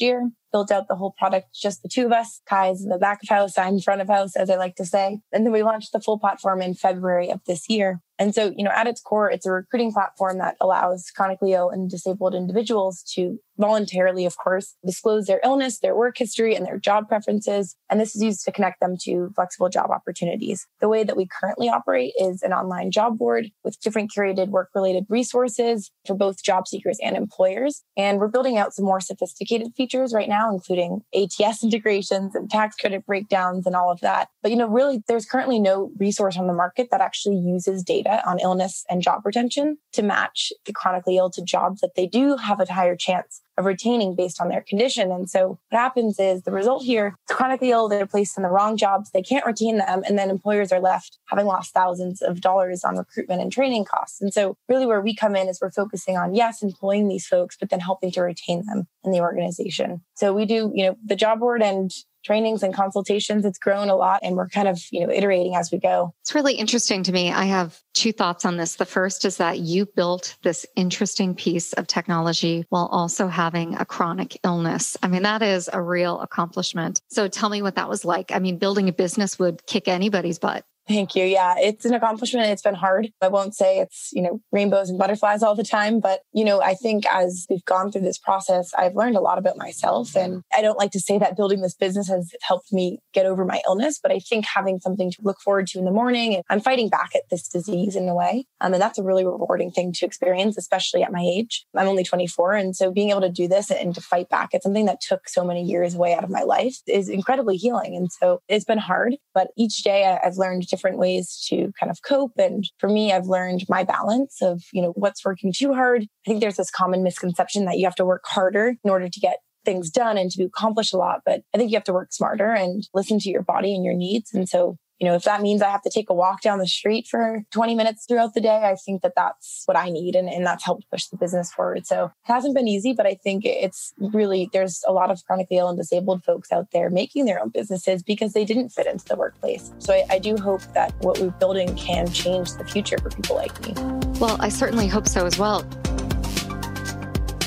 year 0.00 0.30
built 0.54 0.70
out 0.70 0.86
the 0.86 0.94
whole 0.94 1.10
product, 1.18 1.48
just 1.52 1.82
the 1.82 1.88
two 1.88 2.06
of 2.06 2.12
us. 2.12 2.40
Kai's 2.48 2.84
in 2.84 2.88
the 2.88 2.96
back 2.96 3.18
of 3.24 3.28
house, 3.28 3.58
I'm 3.58 3.74
in 3.74 3.80
front 3.80 4.00
of 4.00 4.06
house, 4.06 4.36
as 4.36 4.48
I 4.48 4.54
like 4.54 4.76
to 4.76 4.84
say. 4.84 5.18
And 5.32 5.44
then 5.44 5.52
we 5.52 5.64
launched 5.64 5.90
the 5.92 6.00
full 6.00 6.16
platform 6.16 6.62
in 6.62 6.74
February 6.74 7.28
of 7.28 7.40
this 7.44 7.68
year. 7.68 8.00
And 8.18 8.34
so, 8.34 8.52
you 8.56 8.64
know, 8.64 8.70
at 8.70 8.86
its 8.86 9.00
core, 9.00 9.30
it's 9.30 9.46
a 9.46 9.50
recruiting 9.50 9.92
platform 9.92 10.38
that 10.38 10.56
allows 10.60 11.10
chronically 11.14 11.52
ill 11.52 11.70
and 11.70 11.90
disabled 11.90 12.34
individuals 12.34 13.02
to 13.14 13.38
voluntarily, 13.58 14.26
of 14.26 14.36
course, 14.36 14.74
disclose 14.84 15.26
their 15.26 15.40
illness, 15.44 15.78
their 15.78 15.94
work 15.94 16.18
history, 16.18 16.54
and 16.54 16.66
their 16.66 16.78
job 16.78 17.08
preferences. 17.08 17.76
And 17.88 18.00
this 18.00 18.16
is 18.16 18.22
used 18.22 18.44
to 18.44 18.52
connect 18.52 18.80
them 18.80 18.96
to 19.02 19.30
flexible 19.34 19.68
job 19.68 19.90
opportunities. 19.90 20.66
The 20.80 20.88
way 20.88 21.04
that 21.04 21.16
we 21.16 21.26
currently 21.26 21.68
operate 21.68 22.14
is 22.18 22.42
an 22.42 22.52
online 22.52 22.90
job 22.90 23.18
board 23.18 23.50
with 23.62 23.80
different 23.80 24.12
curated 24.12 24.48
work 24.48 24.70
related 24.74 25.06
resources 25.08 25.90
for 26.06 26.14
both 26.14 26.42
job 26.42 26.66
seekers 26.66 26.98
and 27.02 27.16
employers. 27.16 27.82
And 27.96 28.18
we're 28.18 28.28
building 28.28 28.58
out 28.58 28.74
some 28.74 28.84
more 28.84 29.00
sophisticated 29.00 29.72
features 29.76 30.12
right 30.12 30.28
now, 30.28 30.52
including 30.52 31.02
ATS 31.14 31.62
integrations 31.62 32.34
and 32.34 32.50
tax 32.50 32.76
credit 32.76 33.06
breakdowns 33.06 33.66
and 33.66 33.76
all 33.76 33.90
of 33.90 34.00
that. 34.00 34.28
But, 34.42 34.50
you 34.50 34.56
know, 34.56 34.68
really, 34.68 35.02
there's 35.06 35.26
currently 35.26 35.60
no 35.60 35.92
resource 35.98 36.36
on 36.36 36.46
the 36.46 36.52
market 36.52 36.88
that 36.90 37.00
actually 37.00 37.36
uses 37.36 37.82
data 37.82 38.03
on 38.06 38.38
illness 38.38 38.84
and 38.88 39.02
job 39.02 39.22
retention 39.24 39.78
to 39.92 40.02
match 40.02 40.52
the 40.64 40.72
chronically 40.72 41.16
ill 41.16 41.30
to 41.30 41.42
jobs 41.42 41.80
that 41.80 41.94
they 41.96 42.06
do 42.06 42.36
have 42.36 42.60
a 42.60 42.72
higher 42.72 42.96
chance 42.96 43.40
of 43.56 43.64
retaining 43.64 44.16
based 44.16 44.40
on 44.40 44.48
their 44.48 44.62
condition. 44.62 45.12
And 45.12 45.30
so 45.30 45.58
what 45.68 45.78
happens 45.78 46.18
is 46.18 46.42
the 46.42 46.50
result 46.50 46.84
here, 46.84 47.16
chronically 47.28 47.70
ill, 47.70 47.88
they're 47.88 48.06
placed 48.06 48.36
in 48.36 48.42
the 48.42 48.48
wrong 48.48 48.76
jobs, 48.76 49.10
they 49.12 49.22
can't 49.22 49.46
retain 49.46 49.78
them, 49.78 50.02
and 50.06 50.18
then 50.18 50.30
employers 50.30 50.72
are 50.72 50.80
left 50.80 51.18
having 51.26 51.46
lost 51.46 51.72
thousands 51.72 52.20
of 52.20 52.40
dollars 52.40 52.82
on 52.84 52.96
recruitment 52.96 53.40
and 53.40 53.52
training 53.52 53.84
costs. 53.84 54.20
And 54.20 54.34
so 54.34 54.56
really 54.68 54.86
where 54.86 55.00
we 55.00 55.14
come 55.14 55.36
in 55.36 55.48
is 55.48 55.60
we're 55.60 55.70
focusing 55.70 56.16
on, 56.16 56.34
yes, 56.34 56.62
employing 56.62 57.08
these 57.08 57.26
folks, 57.26 57.56
but 57.58 57.70
then 57.70 57.80
helping 57.80 58.10
to 58.12 58.22
retain 58.22 58.64
them 58.66 58.88
in 59.04 59.12
the 59.12 59.20
organization. 59.20 60.02
So 60.14 60.32
we 60.32 60.46
do, 60.46 60.72
you 60.74 60.86
know, 60.86 60.96
the 61.04 61.16
job 61.16 61.38
board 61.38 61.62
and 61.62 61.92
trainings 62.24 62.62
and 62.62 62.74
consultations. 62.74 63.44
It's 63.44 63.58
grown 63.58 63.88
a 63.88 63.96
lot 63.96 64.20
and 64.22 64.36
we're 64.36 64.48
kind 64.48 64.68
of, 64.68 64.80
you 64.90 65.06
know, 65.06 65.12
iterating 65.12 65.54
as 65.54 65.70
we 65.70 65.78
go. 65.78 66.14
It's 66.22 66.34
really 66.34 66.54
interesting 66.54 67.02
to 67.04 67.12
me. 67.12 67.30
I 67.30 67.44
have 67.44 67.80
two 67.92 68.12
thoughts 68.12 68.44
on 68.44 68.56
this. 68.56 68.76
The 68.76 68.84
first 68.84 69.24
is 69.24 69.36
that 69.36 69.60
you 69.60 69.86
built 69.86 70.36
this 70.42 70.66
interesting 70.76 71.34
piece 71.34 71.72
of 71.74 71.86
technology 71.86 72.66
while 72.70 72.86
also 72.86 73.28
having 73.28 73.74
a 73.76 73.84
chronic 73.84 74.38
illness. 74.44 74.96
I 75.02 75.08
mean, 75.08 75.22
that 75.22 75.42
is 75.42 75.68
a 75.72 75.80
real 75.80 76.20
accomplishment. 76.20 77.00
So 77.10 77.28
tell 77.28 77.50
me 77.50 77.62
what 77.62 77.76
that 77.76 77.88
was 77.88 78.04
like. 78.04 78.32
I 78.32 78.38
mean, 78.38 78.58
building 78.58 78.88
a 78.88 78.92
business 78.92 79.38
would 79.38 79.66
kick 79.66 79.88
anybody's 79.88 80.38
butt. 80.38 80.64
Thank 80.86 81.16
you. 81.16 81.24
Yeah, 81.24 81.54
it's 81.56 81.86
an 81.86 81.94
accomplishment. 81.94 82.50
It's 82.50 82.60
been 82.60 82.74
hard. 82.74 83.08
I 83.22 83.28
won't 83.28 83.54
say 83.54 83.78
it's, 83.78 84.10
you 84.12 84.20
know, 84.20 84.40
rainbows 84.52 84.90
and 84.90 84.98
butterflies 84.98 85.42
all 85.42 85.54
the 85.54 85.64
time, 85.64 85.98
but, 85.98 86.20
you 86.34 86.44
know, 86.44 86.60
I 86.60 86.74
think 86.74 87.06
as 87.10 87.46
we've 87.48 87.64
gone 87.64 87.90
through 87.90 88.02
this 88.02 88.18
process, 88.18 88.70
I've 88.76 88.94
learned 88.94 89.16
a 89.16 89.20
lot 89.20 89.38
about 89.38 89.56
myself. 89.56 90.14
And 90.14 90.42
I 90.54 90.60
don't 90.60 90.78
like 90.78 90.90
to 90.90 91.00
say 91.00 91.18
that 91.18 91.36
building 91.36 91.62
this 91.62 91.74
business 91.74 92.08
has 92.08 92.32
helped 92.42 92.70
me 92.70 92.98
get 93.14 93.24
over 93.24 93.46
my 93.46 93.62
illness, 93.66 93.98
but 94.02 94.12
I 94.12 94.18
think 94.18 94.44
having 94.44 94.78
something 94.78 95.10
to 95.10 95.16
look 95.22 95.40
forward 95.40 95.68
to 95.68 95.78
in 95.78 95.86
the 95.86 95.90
morning, 95.90 96.42
I'm 96.50 96.60
fighting 96.60 96.90
back 96.90 97.12
at 97.14 97.22
this 97.30 97.48
disease 97.48 97.96
in 97.96 98.06
a 98.06 98.14
way. 98.14 98.44
Um, 98.60 98.74
and 98.74 98.82
that's 98.82 98.98
a 98.98 99.02
really 99.02 99.24
rewarding 99.24 99.70
thing 99.70 99.92
to 99.94 100.06
experience, 100.06 100.58
especially 100.58 101.02
at 101.02 101.12
my 101.12 101.22
age. 101.22 101.64
I'm 101.74 101.88
only 101.88 102.04
24. 102.04 102.54
And 102.54 102.76
so 102.76 102.92
being 102.92 103.08
able 103.08 103.22
to 103.22 103.30
do 103.30 103.48
this 103.48 103.70
and 103.70 103.94
to 103.94 104.02
fight 104.02 104.28
back 104.28 104.50
at 104.54 104.62
something 104.62 104.84
that 104.84 105.00
took 105.00 105.30
so 105.30 105.44
many 105.44 105.62
years 105.62 105.94
away 105.94 106.12
out 106.12 106.24
of 106.24 106.30
my 106.30 106.42
life 106.42 106.76
is 106.86 107.08
incredibly 107.08 107.56
healing. 107.56 107.96
And 107.96 108.12
so 108.12 108.40
it's 108.48 108.66
been 108.66 108.76
hard, 108.76 109.16
but 109.32 109.48
each 109.56 109.82
day 109.82 110.04
I've 110.22 110.36
learned 110.36 110.73
different 110.74 110.98
ways 110.98 111.46
to 111.48 111.72
kind 111.78 111.90
of 111.90 112.02
cope. 112.02 112.32
And 112.36 112.68
for 112.78 112.88
me, 112.88 113.12
I've 113.12 113.26
learned 113.26 113.64
my 113.68 113.84
balance 113.84 114.42
of, 114.42 114.62
you 114.72 114.82
know, 114.82 114.92
what's 114.96 115.24
working 115.24 115.52
too 115.56 115.72
hard. 115.72 116.02
I 116.02 116.28
think 116.28 116.40
there's 116.40 116.56
this 116.56 116.70
common 116.70 117.04
misconception 117.04 117.64
that 117.66 117.78
you 117.78 117.84
have 117.84 117.94
to 117.94 118.04
work 118.04 118.24
harder 118.26 118.74
in 118.82 118.90
order 118.90 119.08
to 119.08 119.20
get 119.20 119.36
things 119.64 119.88
done 119.88 120.18
and 120.18 120.32
to 120.32 120.42
accomplish 120.44 120.92
a 120.92 120.96
lot. 120.96 121.20
But 121.24 121.42
I 121.54 121.58
think 121.58 121.70
you 121.70 121.76
have 121.76 121.84
to 121.84 121.92
work 121.92 122.12
smarter 122.12 122.52
and 122.52 122.82
listen 122.92 123.20
to 123.20 123.30
your 123.30 123.42
body 123.42 123.72
and 123.72 123.84
your 123.84 123.94
needs. 123.94 124.34
And 124.34 124.48
so 124.48 124.76
you 125.00 125.08
know, 125.08 125.14
if 125.14 125.24
that 125.24 125.42
means 125.42 125.60
I 125.60 125.70
have 125.70 125.82
to 125.82 125.90
take 125.90 126.08
a 126.08 126.14
walk 126.14 126.40
down 126.40 126.58
the 126.58 126.68
street 126.68 127.08
for 127.08 127.42
20 127.50 127.74
minutes 127.74 128.06
throughout 128.06 128.34
the 128.34 128.40
day, 128.40 128.62
I 128.64 128.76
think 128.76 129.02
that 129.02 129.14
that's 129.16 129.64
what 129.66 129.76
I 129.76 129.90
need. 129.90 130.14
And, 130.14 130.28
and 130.28 130.46
that's 130.46 130.64
helped 130.64 130.88
push 130.90 131.06
the 131.06 131.16
business 131.16 131.52
forward. 131.52 131.86
So 131.86 132.04
it 132.04 132.10
hasn't 132.22 132.54
been 132.54 132.68
easy, 132.68 132.92
but 132.92 133.06
I 133.06 133.14
think 133.14 133.44
it's 133.44 133.92
really, 133.98 134.48
there's 134.52 134.84
a 134.86 134.92
lot 134.92 135.10
of 135.10 135.24
chronically 135.26 135.58
ill 135.58 135.68
and 135.68 135.76
disabled 135.76 136.24
folks 136.24 136.52
out 136.52 136.68
there 136.72 136.90
making 136.90 137.24
their 137.24 137.40
own 137.40 137.48
businesses 137.48 138.02
because 138.02 138.34
they 138.34 138.44
didn't 138.44 138.68
fit 138.68 138.86
into 138.86 139.04
the 139.04 139.16
workplace. 139.16 139.72
So 139.78 139.92
I, 139.92 140.04
I 140.10 140.18
do 140.18 140.36
hope 140.36 140.62
that 140.74 140.94
what 141.00 141.18
we're 141.18 141.30
building 141.30 141.74
can 141.76 142.10
change 142.10 142.52
the 142.52 142.64
future 142.64 142.98
for 142.98 143.10
people 143.10 143.36
like 143.36 143.60
me. 143.66 143.74
Well, 144.20 144.36
I 144.40 144.48
certainly 144.48 144.86
hope 144.86 145.08
so 145.08 145.26
as 145.26 145.38
well. 145.38 145.68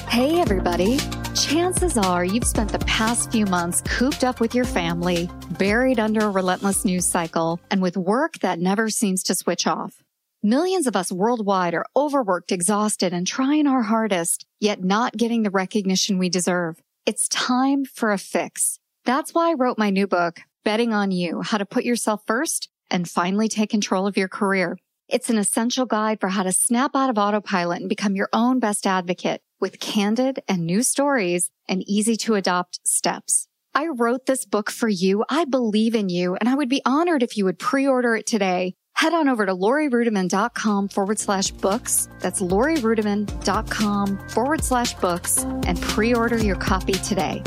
Hey, 0.10 0.42
everybody. 0.42 1.00
Chances 1.46 2.00
are 2.00 2.26
you've 2.26 2.48
spent 2.48 2.72
the 2.72 2.80
past 2.80 3.32
few 3.32 3.46
months 3.46 3.82
cooped 3.82 4.24
up 4.24 4.40
with 4.40 4.56
your 4.56 4.66
family, 4.66 5.30
buried 5.52 6.00
under 6.00 6.22
a 6.22 6.30
relentless 6.30 6.84
news 6.84 7.06
cycle, 7.06 7.60
and 7.70 7.80
with 7.80 7.96
work 7.96 8.40
that 8.40 8.60
never 8.60 8.90
seems 8.90 9.22
to 9.24 9.36
switch 9.36 9.68
off. 9.68 10.02
Millions 10.42 10.88
of 10.88 10.96
us 10.96 11.12
worldwide 11.12 11.76
are 11.76 11.86
overworked, 11.96 12.52
exhausted, 12.52 13.14
and 13.14 13.28
trying 13.28 13.68
our 13.68 13.84
hardest, 13.84 14.48
yet 14.60 14.84
not 14.84 15.16
getting 15.16 15.44
the 15.44 15.52
recognition 15.52 16.18
we 16.18 16.28
deserve. 16.28 16.82
It's 17.06 17.28
time 17.28 17.86
for 17.86 18.12
a 18.12 18.18
fix. 18.18 18.80
That's 19.06 19.34
why 19.34 19.52
I 19.52 19.54
wrote 19.54 19.78
my 19.78 19.92
new 19.92 20.08
book, 20.08 20.42
Betting 20.66 20.92
on 20.92 21.12
You, 21.12 21.42
How 21.44 21.60
to 21.60 21.66
Put 21.66 21.86
Yourself 21.86 22.24
First 22.26 22.68
and 22.90 23.08
Finally 23.08 23.50
Take 23.50 23.70
Control 23.70 24.08
of 24.08 24.18
Your 24.18 24.28
Career. 24.28 24.80
It's 25.08 25.30
an 25.30 25.38
essential 25.38 25.86
guide 25.86 26.20
for 26.20 26.30
how 26.30 26.44
to 26.44 26.52
snap 26.52 26.96
out 26.96 27.12
of 27.12 27.18
autopilot 27.18 27.80
and 27.80 27.88
become 27.88 28.16
your 28.16 28.30
own 28.34 28.60
best 28.60 28.88
advocate 28.88 29.42
with 29.60 29.80
candid 29.80 30.42
and 30.48 30.66
new 30.66 30.84
stories 30.84 31.50
and 31.68 31.84
easy 31.88 32.16
to 32.18 32.36
adopt 32.36 32.80
steps. 32.86 33.48
I 33.74 33.88
wrote 33.88 34.26
this 34.26 34.46
book 34.46 34.72
for 34.72 34.90
you. 34.90 35.24
I 35.30 35.46
believe 35.46 35.94
in 35.94 36.10
you 36.10 36.36
and 36.36 36.50
I 36.50 36.56
would 36.56 36.70
be 36.70 36.82
honored 36.86 37.24
if 37.24 37.38
you 37.38 37.46
would 37.46 37.60
pre-order 37.60 38.16
it 38.16 38.26
today. 38.26 38.74
Head 38.96 39.14
on 39.14 39.30
over 39.30 39.46
to 39.46 39.54
laurieruettimann.com 39.54 40.88
forward 40.88 41.20
slash 41.20 41.52
books. 41.52 42.10
That's 42.20 42.42
laurieruettimann.com 42.42 44.30
forward 44.30 44.64
slash 44.64 44.94
books 44.96 45.44
and 45.44 45.80
pre-order 45.80 46.38
your 46.38 46.56
copy 46.56 46.94
today. 46.94 47.44